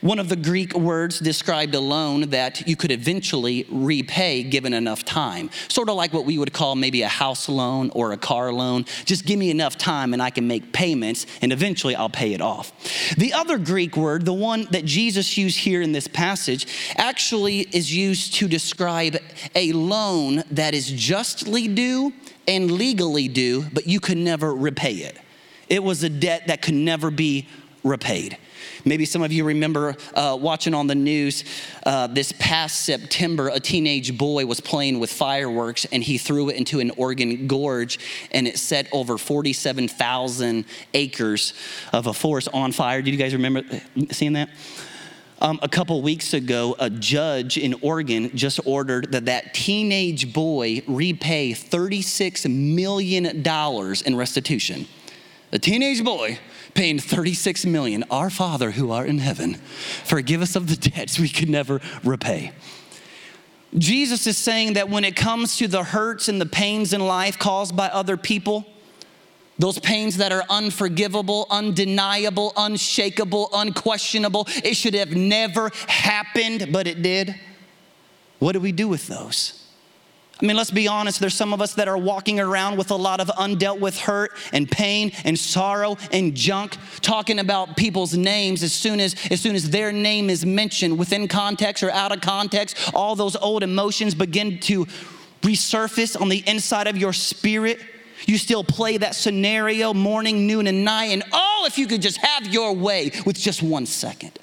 One 0.00 0.20
of 0.20 0.28
the 0.28 0.36
Greek 0.36 0.74
words 0.74 1.18
described 1.18 1.74
a 1.74 1.80
loan 1.80 2.30
that 2.30 2.68
you 2.68 2.76
could 2.76 2.92
eventually 2.92 3.66
repay 3.68 4.44
given 4.44 4.72
enough 4.72 5.04
time. 5.04 5.50
Sort 5.68 5.88
of 5.88 5.96
like 5.96 6.12
what 6.12 6.24
we 6.24 6.38
would 6.38 6.52
call 6.52 6.76
maybe 6.76 7.02
a 7.02 7.08
house 7.08 7.48
loan 7.48 7.90
or 7.94 8.12
a 8.12 8.16
car 8.16 8.52
loan. 8.52 8.84
Just 9.04 9.26
give 9.26 9.38
me 9.38 9.50
enough 9.50 9.76
time 9.76 10.12
and 10.12 10.22
I 10.22 10.30
can 10.30 10.46
make 10.46 10.72
payments 10.72 11.26
and 11.42 11.52
eventually 11.52 11.96
I'll 11.96 12.08
pay 12.08 12.32
it 12.32 12.40
off. 12.40 12.72
The 13.16 13.32
other 13.32 13.58
Greek 13.58 13.96
word, 13.96 14.24
the 14.24 14.32
one 14.32 14.68
that 14.70 14.84
Jesus 14.84 15.36
used 15.36 15.58
here 15.58 15.82
in 15.82 15.90
this 15.90 16.06
passage, 16.06 16.66
actually 16.96 17.60
is 17.72 17.94
used 17.94 18.34
to 18.34 18.46
describe 18.46 19.16
a 19.56 19.72
loan 19.72 20.44
that 20.52 20.74
is 20.74 20.90
justly 20.90 21.66
due 21.66 22.12
and 22.48 22.72
legally 22.72 23.28
due, 23.28 23.66
but 23.72 23.86
you 23.86 24.00
could 24.00 24.16
never 24.16 24.52
repay 24.52 24.94
it. 24.94 25.18
It 25.68 25.84
was 25.84 26.02
a 26.02 26.08
debt 26.08 26.46
that 26.46 26.62
could 26.62 26.74
never 26.74 27.10
be 27.10 27.46
repaid. 27.84 28.38
Maybe 28.84 29.04
some 29.04 29.22
of 29.22 29.32
you 29.32 29.44
remember 29.44 29.96
uh, 30.14 30.36
watching 30.40 30.72
on 30.72 30.86
the 30.86 30.94
news 30.94 31.44
uh, 31.84 32.06
this 32.06 32.32
past 32.32 32.84
September, 32.84 33.48
a 33.48 33.60
teenage 33.60 34.16
boy 34.16 34.46
was 34.46 34.60
playing 34.60 34.98
with 34.98 35.12
fireworks 35.12 35.84
and 35.86 36.02
he 36.02 36.16
threw 36.16 36.48
it 36.48 36.56
into 36.56 36.80
an 36.80 36.90
Oregon 36.96 37.46
gorge 37.46 37.98
and 38.32 38.48
it 38.48 38.58
set 38.58 38.88
over 38.92 39.18
47,000 39.18 40.64
acres 40.94 41.52
of 41.92 42.06
a 42.06 42.14
forest 42.14 42.48
on 42.52 42.72
fire. 42.72 43.02
Did 43.02 43.12
you 43.12 43.18
guys 43.18 43.34
remember 43.34 43.62
seeing 44.10 44.32
that? 44.32 44.48
Um, 45.40 45.60
a 45.62 45.68
couple 45.68 46.02
weeks 46.02 46.34
ago, 46.34 46.74
a 46.80 46.90
judge 46.90 47.58
in 47.58 47.74
Oregon 47.80 48.36
just 48.36 48.58
ordered 48.64 49.12
that 49.12 49.26
that 49.26 49.54
teenage 49.54 50.32
boy 50.32 50.82
repay 50.88 51.52
$36 51.52 52.50
million 52.52 53.26
in 54.04 54.16
restitution. 54.16 54.88
A 55.52 55.58
teenage 55.60 56.02
boy 56.02 56.40
paying 56.74 56.98
36 56.98 57.66
million, 57.66 58.04
our 58.10 58.30
Father 58.30 58.72
who 58.72 58.90
art 58.90 59.08
in 59.08 59.18
heaven, 59.18 59.54
forgive 60.04 60.42
us 60.42 60.56
of 60.56 60.66
the 60.66 60.76
debts 60.90 61.20
we 61.20 61.28
could 61.28 61.48
never 61.48 61.80
repay. 62.02 62.50
Jesus 63.76 64.26
is 64.26 64.36
saying 64.36 64.72
that 64.72 64.88
when 64.88 65.04
it 65.04 65.14
comes 65.14 65.56
to 65.58 65.68
the 65.68 65.84
hurts 65.84 66.28
and 66.28 66.40
the 66.40 66.46
pains 66.46 66.92
in 66.92 67.00
life 67.00 67.38
caused 67.38 67.76
by 67.76 67.88
other 67.88 68.16
people, 68.16 68.66
those 69.58 69.78
pains 69.78 70.16
that 70.18 70.32
are 70.32 70.44
unforgivable, 70.48 71.46
undeniable, 71.50 72.52
unshakable, 72.56 73.50
unquestionable. 73.52 74.46
It 74.62 74.74
should 74.74 74.94
have 74.94 75.12
never 75.12 75.70
happened, 75.86 76.68
but 76.72 76.86
it 76.86 77.02
did. 77.02 77.34
What 78.38 78.52
do 78.52 78.60
we 78.60 78.72
do 78.72 78.86
with 78.86 79.08
those? 79.08 79.64
I 80.40 80.46
mean, 80.46 80.56
let's 80.56 80.70
be 80.70 80.86
honest, 80.86 81.18
there's 81.18 81.34
some 81.34 81.52
of 81.52 81.60
us 81.60 81.74
that 81.74 81.88
are 81.88 81.98
walking 81.98 82.38
around 82.38 82.78
with 82.78 82.92
a 82.92 82.96
lot 82.96 83.18
of 83.18 83.26
undealt 83.26 83.80
with 83.80 83.98
hurt 83.98 84.30
and 84.52 84.70
pain 84.70 85.10
and 85.24 85.36
sorrow 85.36 85.96
and 86.12 86.36
junk, 86.36 86.76
talking 87.00 87.40
about 87.40 87.76
people's 87.76 88.16
names 88.16 88.62
as 88.62 88.72
soon 88.72 89.00
as, 89.00 89.16
as 89.32 89.40
soon 89.40 89.56
as 89.56 89.70
their 89.70 89.90
name 89.90 90.30
is 90.30 90.46
mentioned 90.46 90.96
within 90.96 91.26
context 91.26 91.82
or 91.82 91.90
out 91.90 92.12
of 92.12 92.20
context, 92.20 92.76
all 92.94 93.16
those 93.16 93.34
old 93.34 93.64
emotions 93.64 94.14
begin 94.14 94.60
to 94.60 94.86
resurface 95.42 96.20
on 96.20 96.28
the 96.28 96.44
inside 96.46 96.86
of 96.86 96.96
your 96.96 97.12
spirit. 97.12 97.80
You 98.26 98.38
still 98.38 98.64
play 98.64 98.96
that 98.98 99.14
scenario 99.14 99.94
morning, 99.94 100.46
noon, 100.46 100.66
and 100.66 100.84
night. 100.84 101.06
And 101.06 101.22
oh, 101.32 101.64
if 101.66 101.78
you 101.78 101.86
could 101.86 102.02
just 102.02 102.18
have 102.18 102.46
your 102.46 102.72
way 102.74 103.12
with 103.24 103.38
just 103.38 103.62
one 103.62 103.86
second. 103.86 104.38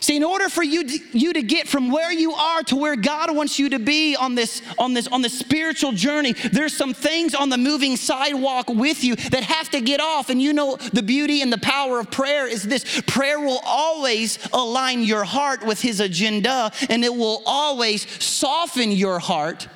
See, 0.00 0.16
in 0.16 0.24
order 0.24 0.48
for 0.48 0.62
you 0.62 0.88
to, 0.88 1.18
you 1.18 1.34
to 1.34 1.42
get 1.42 1.68
from 1.68 1.90
where 1.90 2.10
you 2.10 2.32
are 2.32 2.62
to 2.64 2.76
where 2.76 2.96
God 2.96 3.36
wants 3.36 3.58
you 3.58 3.68
to 3.68 3.78
be 3.78 4.16
on 4.16 4.34
this, 4.34 4.62
on 4.78 4.94
this, 4.94 5.06
on 5.06 5.20
this 5.20 5.38
spiritual 5.38 5.92
journey, 5.92 6.32
there's 6.52 6.74
some 6.74 6.94
things 6.94 7.34
on 7.34 7.50
the 7.50 7.58
moving 7.58 7.96
sidewalk 7.96 8.70
with 8.70 9.04
you 9.04 9.14
that 9.16 9.42
have 9.42 9.68
to 9.70 9.80
get 9.82 10.00
off. 10.00 10.30
And 10.30 10.40
you 10.40 10.54
know 10.54 10.76
the 10.76 11.02
beauty 11.02 11.42
and 11.42 11.52
the 11.52 11.58
power 11.58 12.00
of 12.00 12.10
prayer 12.10 12.46
is 12.46 12.62
this 12.62 13.02
prayer 13.02 13.38
will 13.38 13.60
always 13.64 14.38
align 14.54 15.02
your 15.02 15.24
heart 15.24 15.66
with 15.66 15.82
his 15.82 16.00
agenda, 16.00 16.72
and 16.88 17.04
it 17.04 17.14
will 17.14 17.42
always 17.44 18.10
soften 18.24 18.90
your 18.90 19.18
heart 19.18 19.68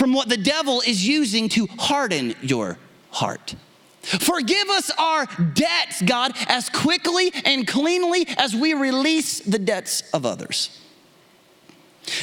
from 0.00 0.14
what 0.14 0.30
the 0.30 0.36
devil 0.38 0.80
is 0.80 1.06
using 1.06 1.46
to 1.46 1.66
harden 1.78 2.34
your 2.40 2.78
heart. 3.10 3.54
Forgive 4.00 4.66
us 4.70 4.90
our 4.96 5.26
debts, 5.52 6.00
God, 6.00 6.32
as 6.48 6.70
quickly 6.70 7.30
and 7.44 7.68
cleanly 7.68 8.26
as 8.38 8.56
we 8.56 8.72
release 8.72 9.40
the 9.40 9.58
debts 9.58 10.02
of 10.14 10.24
others. 10.24 10.80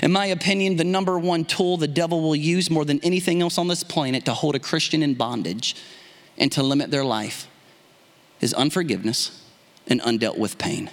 In 0.02 0.12
my 0.12 0.26
opinion, 0.26 0.78
the 0.78 0.84
number 0.84 1.20
one 1.20 1.46
tool 1.46 1.78
the 1.78 1.88
devil 1.88 2.24
will 2.24 2.36
use 2.36 2.72
more 2.72 2.84
than 2.84 3.00
anything 3.04 3.44
else 3.44 3.60
on 3.60 3.68
this 3.68 3.84
planet 3.84 4.26
to 4.26 4.34
hold 4.34 4.56
a 4.56 4.60
Christian 4.60 5.04
in 5.04 5.13
bondage 5.13 5.76
and 6.36 6.52
to 6.54 6.63
limit 6.63 6.90
their 6.90 7.06
life 7.06 7.48
is 8.42 8.56
unforgiveness 8.56 9.46
and 9.86 10.02
undealt 10.02 10.40
with 10.40 10.58
pain. 10.58 10.90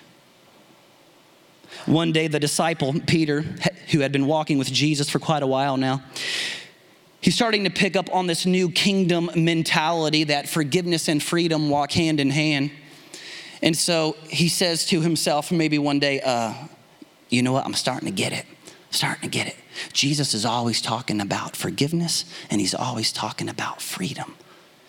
One 1.87 2.12
day, 2.12 2.29
the 2.29 2.40
disciple, 2.40 2.94
Peter, 3.07 3.42
who 3.90 4.01
had 4.01 4.12
been 4.12 4.27
walking 4.27 4.59
with 4.59 4.73
Jesus 4.73 5.11
for 5.11 5.18
quite 5.18 5.42
a 5.42 5.47
while 5.47 5.77
now, 5.77 6.03
He's 7.24 7.34
starting 7.34 7.64
to 7.64 7.70
pick 7.70 7.96
up 7.96 8.14
on 8.14 8.26
this 8.26 8.44
new 8.44 8.70
kingdom 8.70 9.30
mentality 9.34 10.24
that 10.24 10.46
forgiveness 10.46 11.08
and 11.08 11.22
freedom 11.22 11.70
walk 11.70 11.90
hand 11.92 12.20
in 12.20 12.28
hand. 12.28 12.70
And 13.62 13.74
so 13.74 14.14
he 14.28 14.50
says 14.50 14.84
to 14.88 15.00
himself, 15.00 15.50
maybe 15.50 15.78
one 15.78 15.98
day, 15.98 16.20
uh, 16.20 16.52
you 17.30 17.40
know 17.40 17.52
what? 17.54 17.64
I'm 17.64 17.72
starting 17.72 18.10
to 18.10 18.14
get 18.14 18.34
it. 18.34 18.44
starting 18.90 19.22
to 19.22 19.28
get 19.28 19.46
it. 19.46 19.56
Jesus 19.94 20.34
is 20.34 20.44
always 20.44 20.82
talking 20.82 21.22
about 21.22 21.56
forgiveness 21.56 22.26
and 22.50 22.60
he's 22.60 22.74
always 22.74 23.10
talking 23.10 23.48
about 23.48 23.80
freedom. 23.80 24.37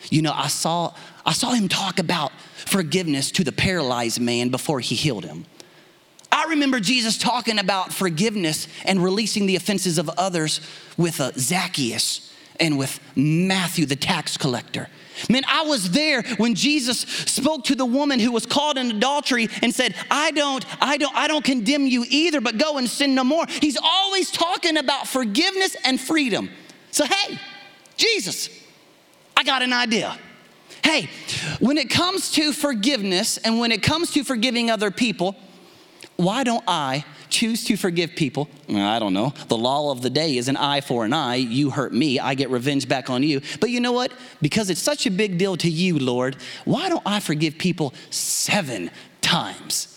You 0.09 0.21
know, 0.21 0.33
I 0.33 0.47
saw, 0.47 0.93
I 1.25 1.31
saw 1.31 1.53
him 1.53 1.69
talk 1.69 1.99
about 1.99 2.33
forgiveness 2.57 3.31
to 3.31 3.45
the 3.45 3.53
paralyzed 3.53 4.19
man 4.19 4.49
before 4.49 4.81
he 4.81 4.95
healed 4.95 5.23
him. 5.23 5.45
I 6.35 6.47
remember 6.49 6.81
Jesus 6.81 7.17
talking 7.17 7.59
about 7.59 7.93
forgiveness 7.93 8.67
and 8.83 9.01
releasing 9.01 9.45
the 9.45 9.55
offenses 9.55 9.97
of 9.97 10.09
others 10.17 10.59
with 10.97 11.21
uh, 11.21 11.31
Zacchaeus 11.37 12.29
and 12.59 12.77
with 12.77 12.99
Matthew, 13.15 13.85
the 13.85 13.95
tax 13.95 14.35
collector. 14.35 14.89
Man, 15.29 15.43
I 15.47 15.61
was 15.61 15.91
there 15.91 16.23
when 16.35 16.53
Jesus 16.53 16.99
spoke 16.99 17.63
to 17.65 17.75
the 17.75 17.85
woman 17.85 18.19
who 18.19 18.33
was 18.33 18.45
caught 18.45 18.77
in 18.77 18.91
adultery 18.91 19.47
and 19.61 19.73
said, 19.73 19.95
I 20.11 20.31
don't, 20.31 20.65
I 20.83 20.97
don't, 20.97 21.15
I 21.15 21.29
don't 21.29 21.43
condemn 21.45 21.87
you 21.87 22.03
either, 22.09 22.41
but 22.41 22.57
go 22.57 22.77
and 22.77 22.89
sin 22.89 23.15
no 23.15 23.23
more. 23.23 23.45
He's 23.47 23.77
always 23.81 24.29
talking 24.29 24.75
about 24.75 25.07
forgiveness 25.07 25.77
and 25.85 25.97
freedom. 25.97 26.49
So, 26.91 27.05
hey, 27.05 27.39
Jesus, 27.95 28.49
I 29.37 29.45
got 29.45 29.61
an 29.61 29.71
idea. 29.71 30.19
Hey, 30.83 31.09
when 31.59 31.77
it 31.77 31.89
comes 31.89 32.31
to 32.33 32.51
forgiveness 32.51 33.37
and 33.37 33.57
when 33.57 33.71
it 33.71 33.81
comes 33.81 34.11
to 34.11 34.25
forgiving 34.25 34.69
other 34.69 34.91
people, 34.91 35.37
why 36.17 36.43
don't 36.43 36.63
I 36.67 37.03
choose 37.29 37.65
to 37.65 37.77
forgive 37.77 38.15
people? 38.15 38.49
I 38.69 38.99
don't 38.99 39.13
know. 39.13 39.33
The 39.47 39.57
law 39.57 39.91
of 39.91 40.01
the 40.01 40.09
day 40.09 40.37
is 40.37 40.47
an 40.47 40.57
eye 40.57 40.81
for 40.81 41.05
an 41.05 41.13
eye. 41.13 41.35
You 41.35 41.69
hurt 41.69 41.93
me, 41.93 42.19
I 42.19 42.35
get 42.35 42.49
revenge 42.49 42.87
back 42.87 43.09
on 43.09 43.23
you. 43.23 43.41
But 43.59 43.69
you 43.69 43.79
know 43.79 43.91
what? 43.91 44.13
Because 44.41 44.69
it's 44.69 44.81
such 44.81 45.05
a 45.05 45.11
big 45.11 45.37
deal 45.37 45.57
to 45.57 45.69
you, 45.69 45.99
Lord, 45.99 46.37
why 46.63 46.89
don't 46.89 47.03
I 47.05 47.19
forgive 47.19 47.57
people 47.57 47.93
seven 48.09 48.91
times? 49.21 49.94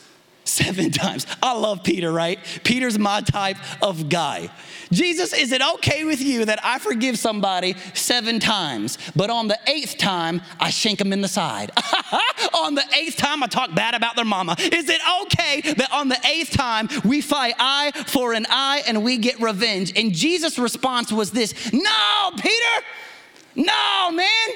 Seven 0.58 0.90
times. 1.04 1.26
I 1.42 1.52
love 1.54 1.82
Peter, 1.84 2.12
right? 2.12 2.38
Peter's 2.64 2.98
my 2.98 3.20
type 3.20 3.56
of 3.82 4.08
guy. 4.08 4.50
Jesus, 4.90 5.32
is 5.32 5.52
it 5.52 5.60
okay 5.74 6.04
with 6.04 6.20
you 6.20 6.44
that 6.46 6.60
I 6.64 6.78
forgive 6.78 7.18
somebody 7.18 7.76
seven 7.94 8.40
times, 8.40 8.98
but 9.14 9.30
on 9.30 9.48
the 9.48 9.58
eighth 9.66 9.98
time, 9.98 10.40
I 10.58 10.70
shank 10.70 10.98
them 10.98 11.12
in 11.12 11.20
the 11.20 11.28
side? 11.28 11.70
on 12.54 12.74
the 12.74 12.84
eighth 12.96 13.16
time, 13.16 13.42
I 13.42 13.46
talk 13.46 13.74
bad 13.74 13.94
about 13.94 14.16
their 14.16 14.24
mama. 14.24 14.56
Is 14.58 14.88
it 14.88 15.00
okay 15.22 15.60
that 15.74 15.92
on 15.92 16.08
the 16.08 16.18
eighth 16.26 16.50
time, 16.50 16.88
we 17.04 17.20
fight 17.20 17.54
eye 17.58 17.92
for 18.06 18.32
an 18.32 18.46
eye 18.48 18.82
and 18.86 19.04
we 19.04 19.18
get 19.18 19.40
revenge? 19.40 19.92
And 19.94 20.12
Jesus' 20.14 20.58
response 20.58 21.12
was 21.12 21.32
this 21.32 21.72
No, 21.72 22.30
Peter, 22.36 22.86
no, 23.56 24.10
man. 24.12 24.48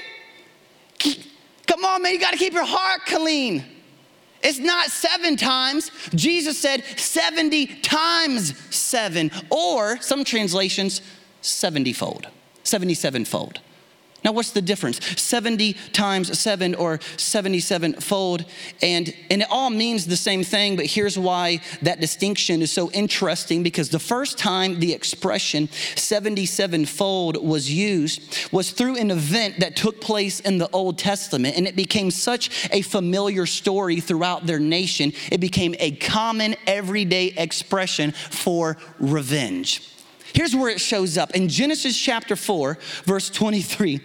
Come 1.66 1.84
on, 1.84 2.02
man, 2.02 2.12
you 2.12 2.20
gotta 2.20 2.36
keep 2.36 2.52
your 2.52 2.64
heart 2.64 3.02
clean. 3.06 3.64
It's 4.42 4.58
not 4.58 4.88
seven 4.90 5.36
times. 5.36 5.90
Jesus 6.14 6.58
said 6.58 6.84
70 6.96 7.66
times 7.82 8.58
seven, 8.74 9.30
or 9.50 10.00
some 10.00 10.24
translations, 10.24 11.00
70 11.40 11.92
fold, 11.92 12.28
77 12.64 13.24
fold. 13.24 13.60
Now, 14.24 14.30
what's 14.32 14.52
the 14.52 14.62
difference? 14.62 15.00
70 15.20 15.72
times 15.92 16.38
7 16.38 16.76
or 16.76 17.00
77 17.16 17.94
fold. 17.94 18.44
And, 18.80 19.12
and 19.30 19.42
it 19.42 19.48
all 19.50 19.70
means 19.70 20.06
the 20.06 20.16
same 20.16 20.44
thing, 20.44 20.76
but 20.76 20.86
here's 20.86 21.18
why 21.18 21.60
that 21.82 22.00
distinction 22.00 22.62
is 22.62 22.70
so 22.70 22.90
interesting 22.92 23.62
because 23.64 23.88
the 23.88 23.98
first 23.98 24.38
time 24.38 24.78
the 24.78 24.92
expression 24.92 25.68
77 25.96 26.86
fold 26.86 27.36
was 27.44 27.70
used 27.70 28.52
was 28.52 28.70
through 28.70 28.96
an 28.96 29.10
event 29.10 29.58
that 29.58 29.74
took 29.74 30.00
place 30.00 30.38
in 30.40 30.58
the 30.58 30.68
Old 30.72 30.98
Testament, 30.98 31.56
and 31.56 31.66
it 31.66 31.74
became 31.74 32.10
such 32.10 32.68
a 32.72 32.82
familiar 32.82 33.44
story 33.46 33.98
throughout 34.00 34.46
their 34.46 34.60
nation. 34.60 35.12
It 35.32 35.40
became 35.40 35.74
a 35.80 35.92
common 35.92 36.54
everyday 36.66 37.26
expression 37.26 38.12
for 38.12 38.76
revenge. 39.00 39.88
Here's 40.32 40.56
where 40.56 40.70
it 40.70 40.80
shows 40.80 41.18
up 41.18 41.32
in 41.32 41.48
Genesis 41.48 41.98
chapter 41.98 42.36
4, 42.36 42.78
verse 43.04 43.28
23 43.28 44.00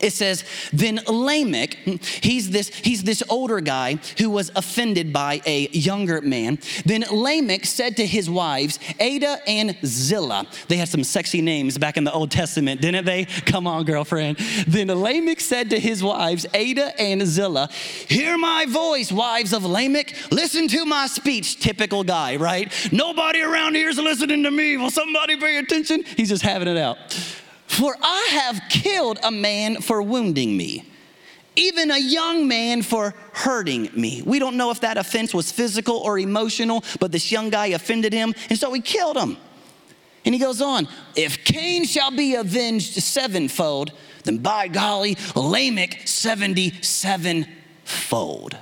it 0.00 0.12
says 0.12 0.44
then 0.72 1.00
lamech 1.08 1.74
he's 2.22 2.50
this 2.50 2.68
he's 2.68 3.02
this 3.02 3.22
older 3.28 3.60
guy 3.60 3.98
who 4.18 4.30
was 4.30 4.50
offended 4.54 5.12
by 5.12 5.42
a 5.46 5.68
younger 5.68 6.20
man. 6.20 6.58
Then 6.84 7.04
lamech 7.10 7.66
said 7.66 7.96
to 7.96 8.06
his 8.06 8.30
wives 8.30 8.78
Adah 9.00 9.38
and 9.46 9.76
zillah 9.84 10.46
they 10.68 10.76
had 10.76 10.88
some 10.88 11.02
sexy 11.02 11.42
names 11.42 11.76
back 11.76 11.96
in 11.96 12.04
the 12.04 12.12
old 12.12 12.30
testament 12.30 12.80
didn't 12.80 13.04
they? 13.04 13.24
Come 13.24 13.66
on 13.66 13.84
girlfriend. 13.84 14.38
Then 14.66 14.88
lamech 14.88 15.40
said 15.40 15.70
to 15.70 15.80
his 15.80 16.04
wives 16.04 16.46
Adah 16.54 16.98
and 17.00 17.22
zillah 17.22 17.68
hear 17.72 18.38
my 18.38 18.66
voice 18.66 19.10
wives 19.10 19.52
of 19.52 19.64
lamech. 19.64 20.14
Listen 20.30 20.68
to 20.68 20.84
my 20.84 21.08
speech 21.08 21.60
typical 21.60 22.04
guy 22.04 22.36
right? 22.36 22.72
Nobody 22.92 23.40
around 23.40 23.74
here 23.74 23.88
is 23.88 23.98
listening 23.98 24.44
to 24.44 24.50
me. 24.50 24.76
Will 24.76 24.90
somebody 24.90 25.36
pay 25.36 25.58
attention? 25.58 26.04
He's 26.16 26.28
just 26.28 26.42
having 26.42 26.68
it 26.68 26.76
out 26.76 26.98
for 27.70 27.96
I 28.02 28.28
have 28.32 28.62
killed 28.68 29.20
a 29.22 29.30
man 29.30 29.80
for 29.80 30.02
wounding 30.02 30.56
me, 30.56 30.84
even 31.54 31.92
a 31.92 31.98
young 31.98 32.48
man 32.48 32.82
for 32.82 33.14
hurting 33.32 33.90
me. 33.94 34.22
We 34.26 34.40
don't 34.40 34.56
know 34.56 34.72
if 34.72 34.80
that 34.80 34.98
offense 34.98 35.32
was 35.32 35.52
physical 35.52 35.98
or 35.98 36.18
emotional, 36.18 36.82
but 36.98 37.12
this 37.12 37.30
young 37.30 37.48
guy 37.48 37.68
offended 37.68 38.12
him, 38.12 38.34
and 38.48 38.58
so 38.58 38.72
he 38.72 38.80
killed 38.80 39.16
him. 39.16 39.36
And 40.24 40.34
he 40.34 40.40
goes 40.40 40.60
on, 40.60 40.88
if 41.14 41.44
Cain 41.44 41.84
shall 41.84 42.10
be 42.10 42.34
avenged 42.34 43.00
sevenfold, 43.00 43.92
then 44.24 44.38
by 44.38 44.66
golly, 44.66 45.16
Lamech 45.36 46.08
77 46.08 47.46
fold. 47.84 48.56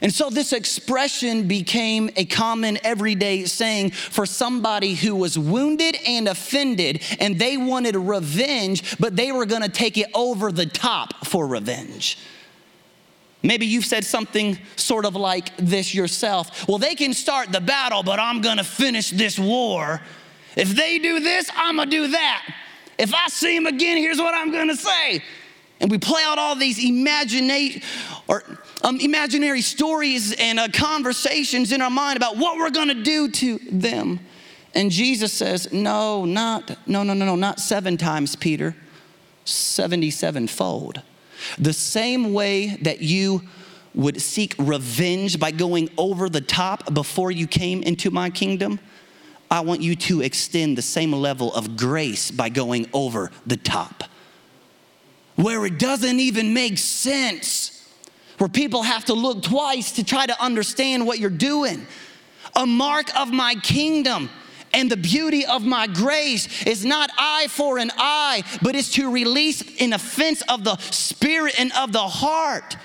And 0.00 0.12
so 0.12 0.30
this 0.30 0.52
expression 0.52 1.48
became 1.48 2.10
a 2.16 2.24
common 2.24 2.78
everyday 2.84 3.44
saying 3.46 3.90
for 3.90 4.26
somebody 4.26 4.94
who 4.94 5.16
was 5.16 5.38
wounded 5.38 5.96
and 6.06 6.28
offended, 6.28 7.02
and 7.18 7.38
they 7.38 7.56
wanted 7.56 7.96
revenge, 7.96 8.98
but 8.98 9.16
they 9.16 9.32
were 9.32 9.46
gonna 9.46 9.68
take 9.68 9.98
it 9.98 10.08
over 10.14 10.52
the 10.52 10.66
top 10.66 11.26
for 11.26 11.46
revenge. 11.46 12.18
Maybe 13.42 13.66
you've 13.66 13.84
said 13.84 14.04
something 14.04 14.58
sort 14.76 15.04
of 15.04 15.14
like 15.14 15.56
this 15.56 15.94
yourself. 15.94 16.66
Well, 16.68 16.78
they 16.78 16.94
can 16.94 17.14
start 17.14 17.52
the 17.52 17.60
battle, 17.60 18.02
but 18.02 18.18
I'm 18.18 18.40
gonna 18.40 18.64
finish 18.64 19.10
this 19.10 19.38
war. 19.38 20.00
If 20.56 20.70
they 20.70 20.98
do 20.98 21.20
this, 21.20 21.48
I'm 21.56 21.76
gonna 21.76 21.90
do 21.90 22.08
that. 22.08 22.54
If 22.98 23.14
I 23.14 23.28
see 23.28 23.56
them 23.56 23.66
again, 23.66 23.96
here's 23.96 24.18
what 24.18 24.34
I'm 24.34 24.50
gonna 24.50 24.76
say. 24.76 25.22
And 25.80 25.90
we 25.90 25.98
play 25.98 26.22
out 26.24 26.38
all 26.38 26.56
these 26.56 26.84
imagination 26.84 27.82
or 28.26 28.42
um, 28.82 29.00
imaginary 29.00 29.60
stories 29.60 30.32
and 30.32 30.58
uh, 30.58 30.68
conversations 30.68 31.72
in 31.72 31.82
our 31.82 31.90
mind 31.90 32.16
about 32.16 32.36
what 32.36 32.58
we're 32.58 32.70
going 32.70 32.88
to 32.88 33.02
do 33.02 33.30
to 33.30 33.58
them. 33.70 34.20
And 34.74 34.90
Jesus 34.90 35.32
says, 35.32 35.72
No, 35.72 36.24
not, 36.24 36.76
no, 36.86 37.02
no, 37.02 37.14
no, 37.14 37.24
no, 37.24 37.36
not 37.36 37.60
seven 37.60 37.96
times, 37.96 38.36
Peter, 38.36 38.76
77 39.44 40.46
fold. 40.48 41.02
The 41.58 41.72
same 41.72 42.32
way 42.32 42.76
that 42.82 43.00
you 43.00 43.42
would 43.94 44.20
seek 44.20 44.54
revenge 44.58 45.40
by 45.40 45.50
going 45.50 45.90
over 45.96 46.28
the 46.28 46.40
top 46.40 46.92
before 46.92 47.30
you 47.30 47.46
came 47.46 47.82
into 47.82 48.10
my 48.10 48.30
kingdom, 48.30 48.78
I 49.50 49.60
want 49.60 49.80
you 49.80 49.96
to 49.96 50.20
extend 50.20 50.76
the 50.76 50.82
same 50.82 51.12
level 51.12 51.52
of 51.54 51.76
grace 51.76 52.30
by 52.30 52.50
going 52.50 52.88
over 52.92 53.30
the 53.46 53.56
top. 53.56 54.04
Where 55.36 55.64
it 55.64 55.78
doesn't 55.78 56.20
even 56.20 56.52
make 56.52 56.78
sense 56.78 57.77
where 58.38 58.48
people 58.48 58.82
have 58.82 59.04
to 59.06 59.14
look 59.14 59.42
twice 59.42 59.92
to 59.92 60.04
try 60.04 60.26
to 60.26 60.42
understand 60.42 61.06
what 61.06 61.18
you're 61.18 61.30
doing. 61.30 61.86
A 62.56 62.66
mark 62.66 63.14
of 63.16 63.30
my 63.30 63.54
kingdom 63.56 64.30
and 64.72 64.90
the 64.90 64.96
beauty 64.96 65.46
of 65.46 65.64
my 65.64 65.86
grace 65.86 66.66
is 66.66 66.84
not 66.84 67.10
eye 67.16 67.46
for 67.48 67.78
an 67.78 67.90
eye, 67.96 68.42
but 68.62 68.74
is 68.74 68.90
to 68.92 69.10
release 69.10 69.80
an 69.80 69.92
offense 69.92 70.42
of 70.42 70.64
the 70.64 70.76
spirit 70.76 71.58
and 71.58 71.72
of 71.72 71.92
the 71.92 72.06
heart. 72.06 72.76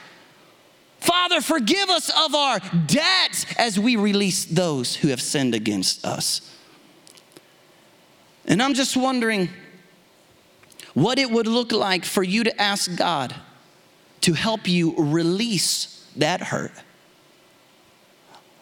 Father, 0.99 1.41
forgive 1.41 1.89
us 1.89 2.09
of 2.09 2.33
our 2.33 2.59
debts 2.85 3.45
as 3.57 3.77
we 3.77 3.95
release 3.95 4.45
those 4.45 4.95
who 4.95 5.09
have 5.09 5.21
sinned 5.21 5.53
against 5.53 6.05
us. 6.05 6.49
And 8.45 8.61
I'm 8.61 8.73
just 8.73 8.95
wondering 8.95 9.49
what 10.93 11.19
it 11.19 11.29
would 11.29 11.47
look 11.47 11.71
like 11.71 12.05
for 12.05 12.23
you 12.23 12.43
to 12.45 12.61
ask 12.61 12.95
God 12.95 13.35
to 14.23 14.33
help 14.33 14.67
you 14.67 14.95
release 14.97 16.07
that 16.15 16.41
hurt. 16.41 16.71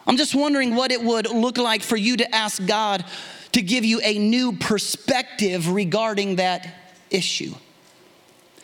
I'm 0.05 0.17
just 0.17 0.33
wondering 0.33 0.75
what 0.75 0.91
it 0.91 1.01
would 1.01 1.29
look 1.29 1.57
like 1.57 1.83
for 1.83 1.97
you 1.97 2.17
to 2.17 2.35
ask 2.35 2.65
God 2.65 3.05
to 3.53 3.61
give 3.61 3.85
you 3.85 4.01
a 4.03 4.17
new 4.17 4.53
perspective 4.53 5.71
regarding 5.71 6.37
that 6.37 6.67
issue. 7.09 7.53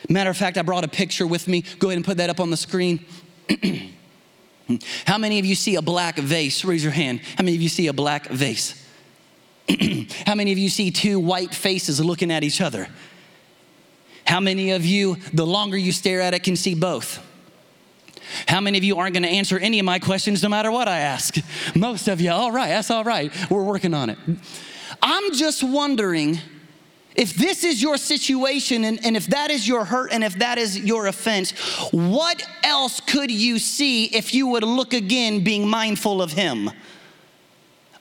Matter 0.10 0.30
of 0.30 0.38
fact, 0.38 0.58
I 0.58 0.62
brought 0.62 0.84
a 0.84 0.88
picture 0.88 1.28
with 1.28 1.48
me. 1.48 1.64
Go 1.80 1.90
ahead 1.90 1.98
and 1.98 2.06
put 2.06 2.18
that 2.18 2.30
up 2.30 2.40
on 2.40 2.50
the 2.50 2.58
screen. 2.58 3.06
How 5.06 5.18
many 5.18 5.40
of 5.40 5.46
you 5.46 5.56
see 5.56 5.76
a 5.76 5.82
black 5.82 6.18
vase? 6.18 6.66
Raise 6.66 6.84
your 6.84 6.94
hand. 6.94 7.22
How 7.38 7.44
many 7.44 7.56
of 7.56 7.62
you 7.62 7.70
see 7.70 7.88
a 7.88 7.94
black 7.94 8.28
vase? 8.28 8.86
How 10.26 10.36
many 10.36 10.52
of 10.52 10.58
you 10.58 10.70
see 10.70 10.92
two 10.92 11.20
white 11.20 11.54
faces 11.54 12.04
looking 12.04 12.32
at 12.32 12.44
each 12.44 12.62
other? 12.62 12.88
How 14.28 14.42
many 14.42 14.72
of 14.72 14.86
you, 14.86 15.16
the 15.34 15.46
longer 15.46 15.78
you 15.78 15.94
stare 15.94 16.20
at 16.20 16.34
it, 16.34 16.44
can 16.44 16.58
see 16.58 16.76
both? 16.76 17.26
How 18.46 18.60
many 18.60 18.78
of 18.78 18.84
you 18.84 18.98
aren't 18.98 19.14
going 19.14 19.24
to 19.24 19.30
answer 19.30 19.58
any 19.58 19.80
of 19.80 19.86
my 19.86 20.00
questions 20.00 20.44
no 20.44 20.50
matter 20.50 20.70
what 20.70 20.90
I 20.90 21.00
ask? 21.00 21.36
Most 21.76 22.10
of 22.10 22.20
you, 22.20 22.32
all 22.32 22.52
right, 22.52 22.68
that's 22.68 22.92
all 22.92 23.06
right. 23.06 23.32
We're 23.50 23.64
working 23.64 23.94
on 23.94 24.10
it. 24.10 24.18
I'm 25.02 25.34
just 25.34 25.64
wondering 25.64 26.40
if 27.16 27.36
this 27.36 27.64
is 27.64 27.82
your 27.82 27.96
situation 27.96 28.84
and, 28.84 29.00
and, 29.06 29.16
if 29.16 29.28
that 29.28 29.50
is 29.50 29.66
your 29.66 29.86
hurt 29.86 30.12
and 30.12 30.26
if 30.26 30.36
that 30.40 30.58
is 30.58 30.78
your 30.78 31.08
offense, 31.08 31.52
what 31.92 32.46
else 32.64 33.00
could 33.00 33.32
you 33.32 33.58
see 33.60 34.06
if 34.06 34.34
you 34.34 34.48
would 34.48 34.64
look 34.64 34.94
again 34.94 35.42
being 35.42 35.66
mindful 35.68 36.22
of 36.22 36.34
Him? 36.34 36.70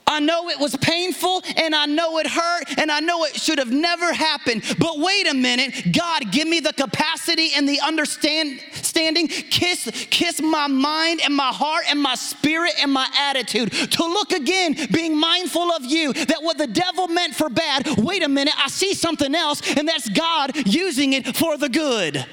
I 0.07 0.19
know 0.19 0.49
it 0.49 0.59
was 0.59 0.75
painful 0.77 1.43
and 1.57 1.75
I 1.75 1.85
know 1.85 2.17
it 2.17 2.27
hurt 2.27 2.79
and 2.79 2.91
I 2.91 3.01
know 3.01 3.25
it 3.25 3.35
should 3.35 3.59
have 3.59 3.71
never 3.71 4.13
happened. 4.13 4.63
But 4.79 4.99
wait 4.99 5.27
a 5.27 5.33
minute, 5.33 5.91
God, 5.91 6.31
give 6.31 6.47
me 6.47 6.59
the 6.59 6.73
capacity 6.73 7.51
and 7.55 7.67
the 7.67 7.79
understanding. 7.81 9.27
Kiss, 9.27 10.07
kiss 10.09 10.41
my 10.41 10.67
mind 10.67 11.21
and 11.23 11.35
my 11.35 11.49
heart 11.49 11.83
and 11.89 12.01
my 12.01 12.15
spirit 12.15 12.73
and 12.81 12.91
my 12.91 13.07
attitude 13.19 13.71
to 13.71 14.03
look 14.03 14.31
again, 14.31 14.75
being 14.91 15.15
mindful 15.17 15.71
of 15.71 15.85
you. 15.85 16.13
That 16.13 16.41
what 16.41 16.57
the 16.57 16.67
devil 16.67 17.07
meant 17.07 17.35
for 17.35 17.49
bad, 17.49 17.87
wait 17.97 18.23
a 18.23 18.29
minute, 18.29 18.53
I 18.57 18.69
see 18.69 18.93
something 18.93 19.35
else, 19.35 19.61
and 19.77 19.87
that's 19.87 20.09
God 20.09 20.55
using 20.65 21.13
it 21.13 21.35
for 21.35 21.57
the 21.57 21.69
good. 21.69 22.25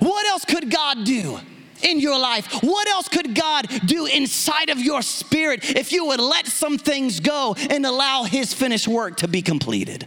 What 0.00 0.26
else 0.26 0.44
could 0.44 0.70
God 0.70 1.04
do? 1.04 1.38
In 1.84 2.00
your 2.00 2.18
life? 2.18 2.62
What 2.62 2.88
else 2.88 3.08
could 3.08 3.34
God 3.34 3.68
do 3.86 4.06
inside 4.06 4.70
of 4.70 4.78
your 4.78 5.02
spirit 5.02 5.76
if 5.76 5.92
you 5.92 6.06
would 6.06 6.20
let 6.20 6.46
some 6.46 6.78
things 6.78 7.20
go 7.20 7.54
and 7.70 7.84
allow 7.86 8.24
His 8.24 8.52
finished 8.52 8.88
work 8.88 9.18
to 9.18 9.28
be 9.28 9.42
completed? 9.42 10.06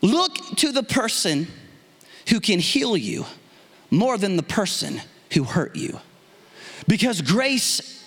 Look 0.00 0.36
to 0.56 0.72
the 0.72 0.82
person 0.82 1.48
who 2.28 2.40
can 2.40 2.60
heal 2.60 2.96
you 2.96 3.26
more 3.90 4.18
than 4.18 4.36
the 4.36 4.42
person 4.42 5.00
who 5.32 5.44
hurt 5.44 5.76
you. 5.76 5.98
Because 6.86 7.20
grace 7.20 8.04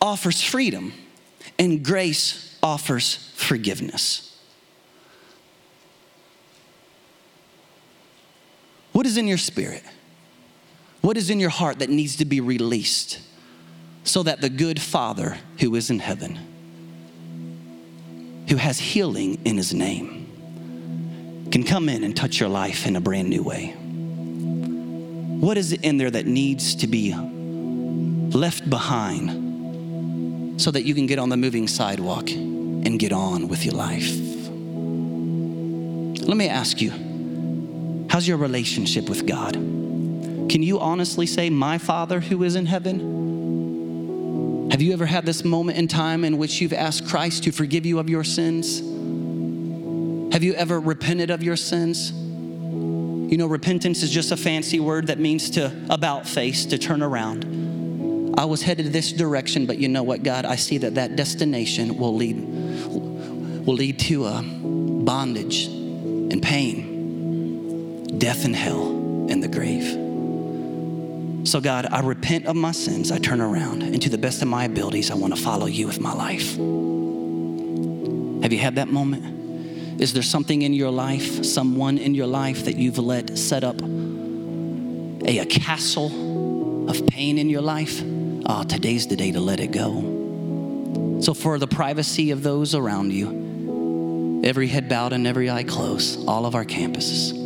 offers 0.00 0.42
freedom 0.42 0.92
and 1.58 1.84
grace 1.84 2.58
offers 2.62 3.32
forgiveness. 3.34 4.29
What 9.00 9.06
is 9.06 9.16
in 9.16 9.26
your 9.26 9.38
spirit? 9.38 9.82
What 11.00 11.16
is 11.16 11.30
in 11.30 11.40
your 11.40 11.48
heart 11.48 11.78
that 11.78 11.88
needs 11.88 12.16
to 12.16 12.26
be 12.26 12.42
released 12.42 13.18
so 14.04 14.22
that 14.24 14.42
the 14.42 14.50
good 14.50 14.78
Father 14.78 15.38
who 15.58 15.74
is 15.74 15.88
in 15.88 16.00
heaven, 16.00 16.38
who 18.50 18.56
has 18.56 18.78
healing 18.78 19.40
in 19.46 19.56
his 19.56 19.72
name, 19.72 21.46
can 21.50 21.64
come 21.64 21.88
in 21.88 22.04
and 22.04 22.14
touch 22.14 22.40
your 22.40 22.50
life 22.50 22.86
in 22.86 22.94
a 22.94 23.00
brand 23.00 23.30
new 23.30 23.42
way? 23.42 23.68
What 25.40 25.56
is 25.56 25.72
it 25.72 25.82
in 25.82 25.96
there 25.96 26.10
that 26.10 26.26
needs 26.26 26.74
to 26.74 26.86
be 26.86 27.14
left 28.36 28.68
behind 28.68 30.60
so 30.60 30.70
that 30.70 30.82
you 30.82 30.94
can 30.94 31.06
get 31.06 31.18
on 31.18 31.30
the 31.30 31.38
moving 31.38 31.68
sidewalk 31.68 32.28
and 32.30 32.98
get 32.98 33.12
on 33.12 33.48
with 33.48 33.64
your 33.64 33.76
life? 33.76 34.14
Let 36.28 36.36
me 36.36 36.50
ask 36.50 36.82
you 36.82 37.09
how's 38.20 38.28
your 38.28 38.36
relationship 38.36 39.08
with 39.08 39.24
God? 39.24 39.54
Can 39.54 40.62
you 40.62 40.78
honestly 40.78 41.24
say, 41.24 41.48
My 41.48 41.78
Father 41.78 42.20
who 42.20 42.42
is 42.42 42.54
in 42.54 42.66
heaven? 42.66 44.68
Have 44.70 44.82
you 44.82 44.92
ever 44.92 45.06
had 45.06 45.24
this 45.24 45.42
moment 45.42 45.78
in 45.78 45.88
time 45.88 46.22
in 46.22 46.36
which 46.36 46.60
you've 46.60 46.74
asked 46.74 47.08
Christ 47.08 47.44
to 47.44 47.50
forgive 47.50 47.86
you 47.86 47.98
of 47.98 48.10
your 48.10 48.22
sins? 48.22 48.80
Have 50.34 50.42
you 50.42 50.52
ever 50.52 50.78
repented 50.78 51.30
of 51.30 51.42
your 51.42 51.56
sins? 51.56 52.12
You 52.12 53.38
know, 53.38 53.46
repentance 53.46 54.02
is 54.02 54.10
just 54.10 54.32
a 54.32 54.36
fancy 54.36 54.80
word 54.80 55.06
that 55.06 55.18
means 55.18 55.48
to 55.52 55.74
about 55.88 56.28
face, 56.28 56.66
to 56.66 56.76
turn 56.76 57.02
around. 57.02 58.38
I 58.38 58.44
was 58.44 58.60
headed 58.60 58.92
this 58.92 59.12
direction, 59.12 59.64
but 59.64 59.78
you 59.78 59.88
know 59.88 60.02
what, 60.02 60.24
God? 60.24 60.44
I 60.44 60.56
see 60.56 60.76
that 60.76 60.96
that 60.96 61.16
destination 61.16 61.96
will 61.96 62.14
lead 62.14 62.36
will 63.66 63.76
lead 63.76 63.98
to 64.00 64.26
a 64.26 64.42
bondage 64.42 65.68
and 65.68 66.42
pain, 66.42 66.89
death 68.20 68.44
and 68.44 68.54
hell, 68.54 68.86
and 69.30 69.42
the 69.42 69.48
grave. 69.48 69.96
So, 71.48 71.58
God, 71.60 71.86
I 71.90 72.00
repent 72.00 72.46
of 72.46 72.54
my 72.54 72.72
sins. 72.72 73.10
I 73.10 73.18
turn 73.18 73.40
around, 73.40 73.82
and 73.82 74.00
to 74.02 74.10
the 74.10 74.18
best 74.18 74.42
of 74.42 74.48
my 74.48 74.64
abilities, 74.64 75.10
I 75.10 75.14
want 75.14 75.34
to 75.34 75.40
follow 75.40 75.64
you 75.64 75.86
with 75.86 76.00
my 76.00 76.12
life. 76.12 76.56
Have 78.42 78.52
you 78.52 78.58
had 78.58 78.74
that 78.76 78.88
moment? 78.88 80.00
Is 80.00 80.12
there 80.12 80.22
something 80.22 80.60
in 80.62 80.74
your 80.74 80.90
life, 80.90 81.44
someone 81.44 81.96
in 81.96 82.14
your 82.14 82.26
life 82.26 82.66
that 82.66 82.76
you've 82.76 82.98
let 82.98 83.38
set 83.38 83.64
up 83.64 83.80
a, 83.80 85.38
a 85.38 85.46
castle 85.46 86.90
of 86.90 87.06
pain 87.06 87.38
in 87.38 87.48
your 87.48 87.62
life? 87.62 88.02
Oh, 88.44 88.64
today's 88.64 89.06
the 89.06 89.16
day 89.16 89.32
to 89.32 89.40
let 89.40 89.60
it 89.60 89.72
go. 89.72 91.18
So, 91.22 91.32
for 91.32 91.58
the 91.58 91.66
privacy 91.66 92.32
of 92.32 92.42
those 92.42 92.74
around 92.74 93.14
you, 93.14 94.42
every 94.44 94.68
head 94.68 94.90
bowed 94.90 95.14
and 95.14 95.26
every 95.26 95.48
eye 95.50 95.64
closed, 95.64 96.28
all 96.28 96.44
of 96.44 96.54
our 96.54 96.66
campuses. 96.66 97.39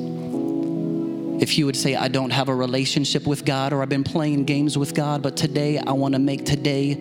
If 1.41 1.59
you 1.59 1.67
would 1.67 1.77
say, 1.77 1.97
I 1.97 2.09
don't 2.09 2.31
have 2.31 2.49
a 2.49 2.55
relationship 2.55 3.27
with 3.27 3.45
God 3.45 3.73
or 3.73 3.83
I've 3.83 3.89
been 3.89 4.05
playing 4.05 4.45
games 4.45 4.79
with 4.79 4.95
God, 4.95 5.21
but 5.21 5.37
today 5.37 5.79
I 5.79 5.93
want 5.93 6.15
to 6.15 6.21
make 6.21 6.47
today 6.47 6.93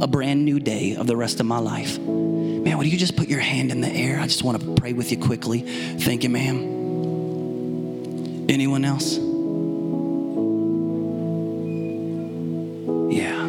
a 0.00 0.06
brand 0.06 0.44
new 0.44 0.60
day 0.60 0.94
of 0.94 1.06
the 1.06 1.16
rest 1.16 1.40
of 1.40 1.46
my 1.46 1.58
life. 1.58 1.98
Man, 1.98 2.78
would 2.78 2.86
you 2.86 2.96
just 2.96 3.16
put 3.16 3.28
your 3.28 3.40
hand 3.40 3.70
in 3.70 3.80
the 3.80 3.88
air? 3.88 4.20
I 4.20 4.26
just 4.26 4.44
want 4.44 4.60
to 4.60 4.74
pray 4.76 4.92
with 4.92 5.10
you 5.10 5.18
quickly. 5.18 5.60
Thank 5.60 6.22
you, 6.22 6.30
ma'am. 6.30 6.78
Anyone 8.48 8.84
else? 8.84 9.16
Yeah. 13.16 13.46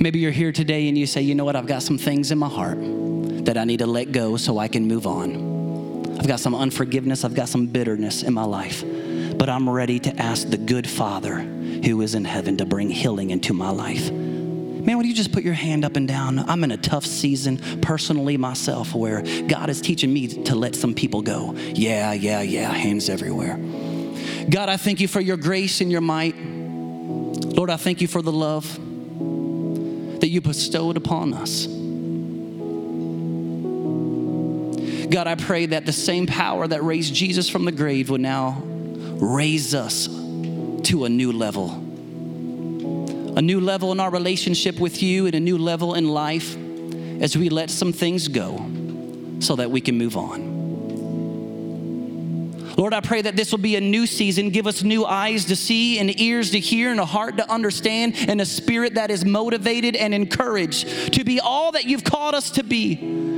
Maybe 0.00 0.18
you're 0.18 0.32
here 0.32 0.50
today 0.50 0.88
and 0.88 0.98
you 0.98 1.06
say, 1.06 1.22
you 1.22 1.34
know 1.34 1.44
what, 1.44 1.56
I've 1.56 1.66
got 1.66 1.82
some 1.82 1.98
things 1.98 2.30
in 2.32 2.38
my 2.38 2.48
heart 2.48 2.78
that 3.46 3.56
I 3.56 3.64
need 3.64 3.78
to 3.78 3.86
let 3.86 4.12
go 4.12 4.36
so 4.36 4.58
I 4.58 4.68
can 4.68 4.88
move 4.88 5.06
on. 5.06 5.51
I've 6.22 6.28
got 6.28 6.38
some 6.38 6.54
unforgiveness, 6.54 7.24
I've 7.24 7.34
got 7.34 7.48
some 7.48 7.66
bitterness 7.66 8.22
in 8.22 8.32
my 8.32 8.44
life, 8.44 8.84
but 9.36 9.48
I'm 9.48 9.68
ready 9.68 9.98
to 9.98 10.16
ask 10.22 10.48
the 10.48 10.56
good 10.56 10.88
Father 10.88 11.40
who 11.40 12.00
is 12.00 12.14
in 12.14 12.24
heaven 12.24 12.58
to 12.58 12.64
bring 12.64 12.88
healing 12.90 13.30
into 13.30 13.52
my 13.52 13.70
life. 13.70 14.08
Man, 14.12 14.98
would 14.98 15.06
you 15.06 15.14
just 15.14 15.32
put 15.32 15.42
your 15.42 15.54
hand 15.54 15.84
up 15.84 15.96
and 15.96 16.06
down? 16.06 16.38
I'm 16.38 16.62
in 16.62 16.70
a 16.70 16.76
tough 16.76 17.04
season 17.04 17.58
personally 17.80 18.36
myself 18.36 18.94
where 18.94 19.22
God 19.48 19.68
is 19.68 19.80
teaching 19.80 20.12
me 20.14 20.28
to 20.44 20.54
let 20.54 20.76
some 20.76 20.94
people 20.94 21.22
go. 21.22 21.54
Yeah, 21.56 22.12
yeah, 22.12 22.40
yeah, 22.40 22.70
hands 22.70 23.08
everywhere. 23.08 23.56
God, 24.48 24.68
I 24.68 24.76
thank 24.76 25.00
you 25.00 25.08
for 25.08 25.20
your 25.20 25.36
grace 25.36 25.80
and 25.80 25.90
your 25.90 26.02
might. 26.02 26.36
Lord, 26.36 27.68
I 27.68 27.76
thank 27.76 28.00
you 28.00 28.06
for 28.06 28.22
the 28.22 28.30
love 28.30 28.72
that 30.20 30.28
you 30.28 30.40
bestowed 30.40 30.96
upon 30.96 31.34
us. 31.34 31.66
God, 35.12 35.26
I 35.26 35.34
pray 35.34 35.66
that 35.66 35.84
the 35.84 35.92
same 35.92 36.26
power 36.26 36.66
that 36.66 36.82
raised 36.82 37.12
Jesus 37.14 37.46
from 37.46 37.66
the 37.66 37.72
grave 37.72 38.08
would 38.08 38.22
now 38.22 38.62
raise 38.64 39.74
us 39.74 40.06
to 40.06 41.04
a 41.04 41.08
new 41.08 41.32
level 41.32 41.70
a 43.36 43.42
new 43.42 43.60
level 43.60 43.92
in 43.92 44.00
our 44.00 44.10
relationship 44.10 44.80
with 44.80 45.02
you 45.02 45.26
and 45.26 45.34
a 45.34 45.40
new 45.40 45.58
level 45.58 45.94
in 45.94 46.08
life 46.08 46.56
as 47.20 47.36
we 47.36 47.50
let 47.50 47.70
some 47.70 47.92
things 47.92 48.28
go 48.28 48.56
so 49.40 49.56
that 49.56 49.70
we 49.70 49.80
can 49.82 49.96
move 49.96 50.16
on. 50.18 50.52
Lord, 52.76 52.92
I 52.92 53.00
pray 53.00 53.22
that 53.22 53.36
this 53.36 53.52
will 53.52 53.58
be 53.58 53.76
a 53.76 53.80
new 53.80 54.06
season. 54.06 54.50
Give 54.50 54.66
us 54.66 54.82
new 54.82 55.06
eyes 55.06 55.46
to 55.46 55.56
see 55.56 55.98
and 55.98 56.20
ears 56.20 56.50
to 56.50 56.60
hear 56.60 56.90
and 56.90 57.00
a 57.00 57.06
heart 57.06 57.38
to 57.38 57.50
understand 57.50 58.16
and 58.28 58.40
a 58.40 58.46
spirit 58.46 58.94
that 58.94 59.10
is 59.10 59.24
motivated 59.24 59.96
and 59.96 60.12
encouraged 60.12 61.14
to 61.14 61.24
be 61.24 61.40
all 61.40 61.72
that 61.72 61.84
you've 61.84 62.04
called 62.04 62.34
us 62.34 62.50
to 62.52 62.62
be. 62.62 63.31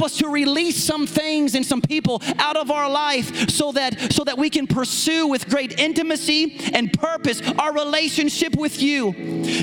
Help 0.00 0.12
us 0.12 0.16
to 0.16 0.28
release 0.30 0.82
some 0.82 1.06
things 1.06 1.54
and 1.54 1.66
some 1.66 1.82
people 1.82 2.22
out 2.38 2.56
of 2.56 2.70
our 2.70 2.88
life 2.88 3.50
so 3.50 3.70
that 3.72 4.14
so 4.14 4.24
that 4.24 4.38
we 4.38 4.48
can 4.48 4.66
pursue 4.66 5.26
with 5.26 5.46
great 5.50 5.78
intimacy 5.78 6.58
and 6.72 6.90
purpose 6.90 7.42
our 7.58 7.74
relationship 7.74 8.56
with 8.56 8.80
you. 8.80 9.12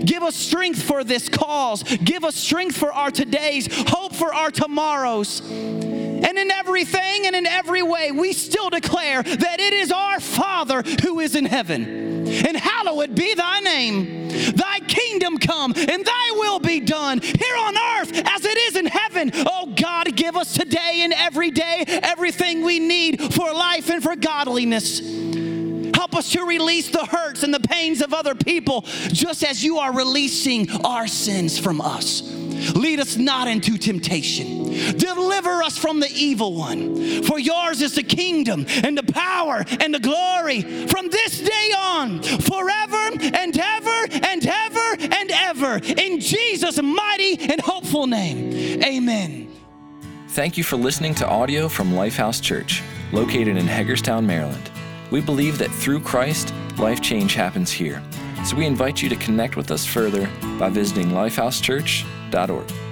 Give 0.05 0.21
us 0.21 0.35
strength 0.35 0.83
for 0.83 1.03
this 1.03 1.27
cause. 1.27 1.81
Give 1.81 2.23
us 2.23 2.35
strength 2.35 2.77
for 2.77 2.93
our 2.93 3.09
todays, 3.09 3.67
hope 3.89 4.13
for 4.13 4.31
our 4.31 4.51
tomorrows. 4.51 5.41
And 5.49 6.37
in 6.37 6.51
everything 6.51 7.25
and 7.25 7.35
in 7.35 7.47
every 7.47 7.81
way, 7.81 8.11
we 8.11 8.31
still 8.33 8.69
declare 8.69 9.23
that 9.23 9.59
it 9.59 9.73
is 9.73 9.91
our 9.91 10.19
Father 10.19 10.83
who 11.01 11.19
is 11.19 11.35
in 11.35 11.45
heaven. 11.45 12.27
And 12.27 12.55
hallowed 12.55 13.15
be 13.15 13.33
thy 13.33 13.59
name. 13.61 14.26
Kingdom 14.87 15.37
come 15.37 15.73
and 15.75 16.05
thy 16.05 16.31
will 16.33 16.59
be 16.59 16.79
done 16.79 17.19
here 17.21 17.57
on 17.57 17.77
earth 17.77 18.11
as 18.13 18.45
it 18.45 18.57
is 18.57 18.75
in 18.75 18.85
heaven. 18.85 19.31
Oh 19.33 19.73
God, 19.75 20.15
give 20.15 20.35
us 20.35 20.53
today 20.53 21.01
and 21.01 21.13
every 21.13 21.51
day 21.51 21.83
everything 21.87 22.63
we 22.63 22.79
need 22.79 23.33
for 23.33 23.51
life 23.53 23.89
and 23.89 24.01
for 24.01 24.15
godliness. 24.15 24.99
Help 25.95 26.15
us 26.15 26.31
to 26.31 26.45
release 26.45 26.89
the 26.89 27.05
hurts 27.05 27.43
and 27.43 27.53
the 27.53 27.59
pains 27.59 28.01
of 28.01 28.13
other 28.13 28.35
people 28.35 28.81
just 28.81 29.43
as 29.43 29.63
you 29.63 29.79
are 29.79 29.91
releasing 29.91 30.69
our 30.85 31.07
sins 31.07 31.57
from 31.57 31.81
us. 31.81 32.21
Lead 32.75 32.99
us 32.99 33.17
not 33.17 33.47
into 33.47 33.77
temptation. 33.77 34.65
Deliver 34.97 35.63
us 35.63 35.77
from 35.77 35.99
the 35.99 36.09
evil 36.13 36.53
one. 36.53 37.23
For 37.23 37.39
yours 37.39 37.81
is 37.81 37.95
the 37.95 38.03
kingdom 38.03 38.65
and 38.83 38.97
the 38.97 39.11
power 39.11 39.63
and 39.79 39.93
the 39.93 39.99
glory 39.99 40.61
from 40.87 41.09
this 41.09 41.41
day 41.41 41.71
on, 41.77 42.21
forever 42.21 43.11
and 43.21 43.57
ever 43.57 44.07
and 44.23 44.45
ever 44.45 44.97
and 44.99 45.31
ever. 45.31 45.79
In 45.83 46.19
Jesus' 46.19 46.81
mighty 46.81 47.37
and 47.39 47.59
hopeful 47.61 48.07
name. 48.07 48.83
Amen. 48.83 49.51
Thank 50.29 50.57
you 50.57 50.63
for 50.63 50.75
listening 50.75 51.15
to 51.15 51.27
audio 51.27 51.67
from 51.67 51.93
Lifehouse 51.93 52.41
Church, 52.41 52.83
located 53.11 53.57
in 53.57 53.65
Hagerstown, 53.65 54.27
Maryland. 54.27 54.69
We 55.09 55.21
believe 55.21 55.57
that 55.57 55.71
through 55.71 56.01
Christ, 56.01 56.53
life 56.77 57.01
change 57.01 57.33
happens 57.33 57.71
here. 57.71 58.03
So 58.45 58.55
we 58.55 58.65
invite 58.65 59.01
you 59.01 59.09
to 59.09 59.15
connect 59.15 59.55
with 59.55 59.71
us 59.71 59.85
further 59.85 60.29
by 60.59 60.69
visiting 60.69 61.09
lifehousechurch.org. 62.31 62.86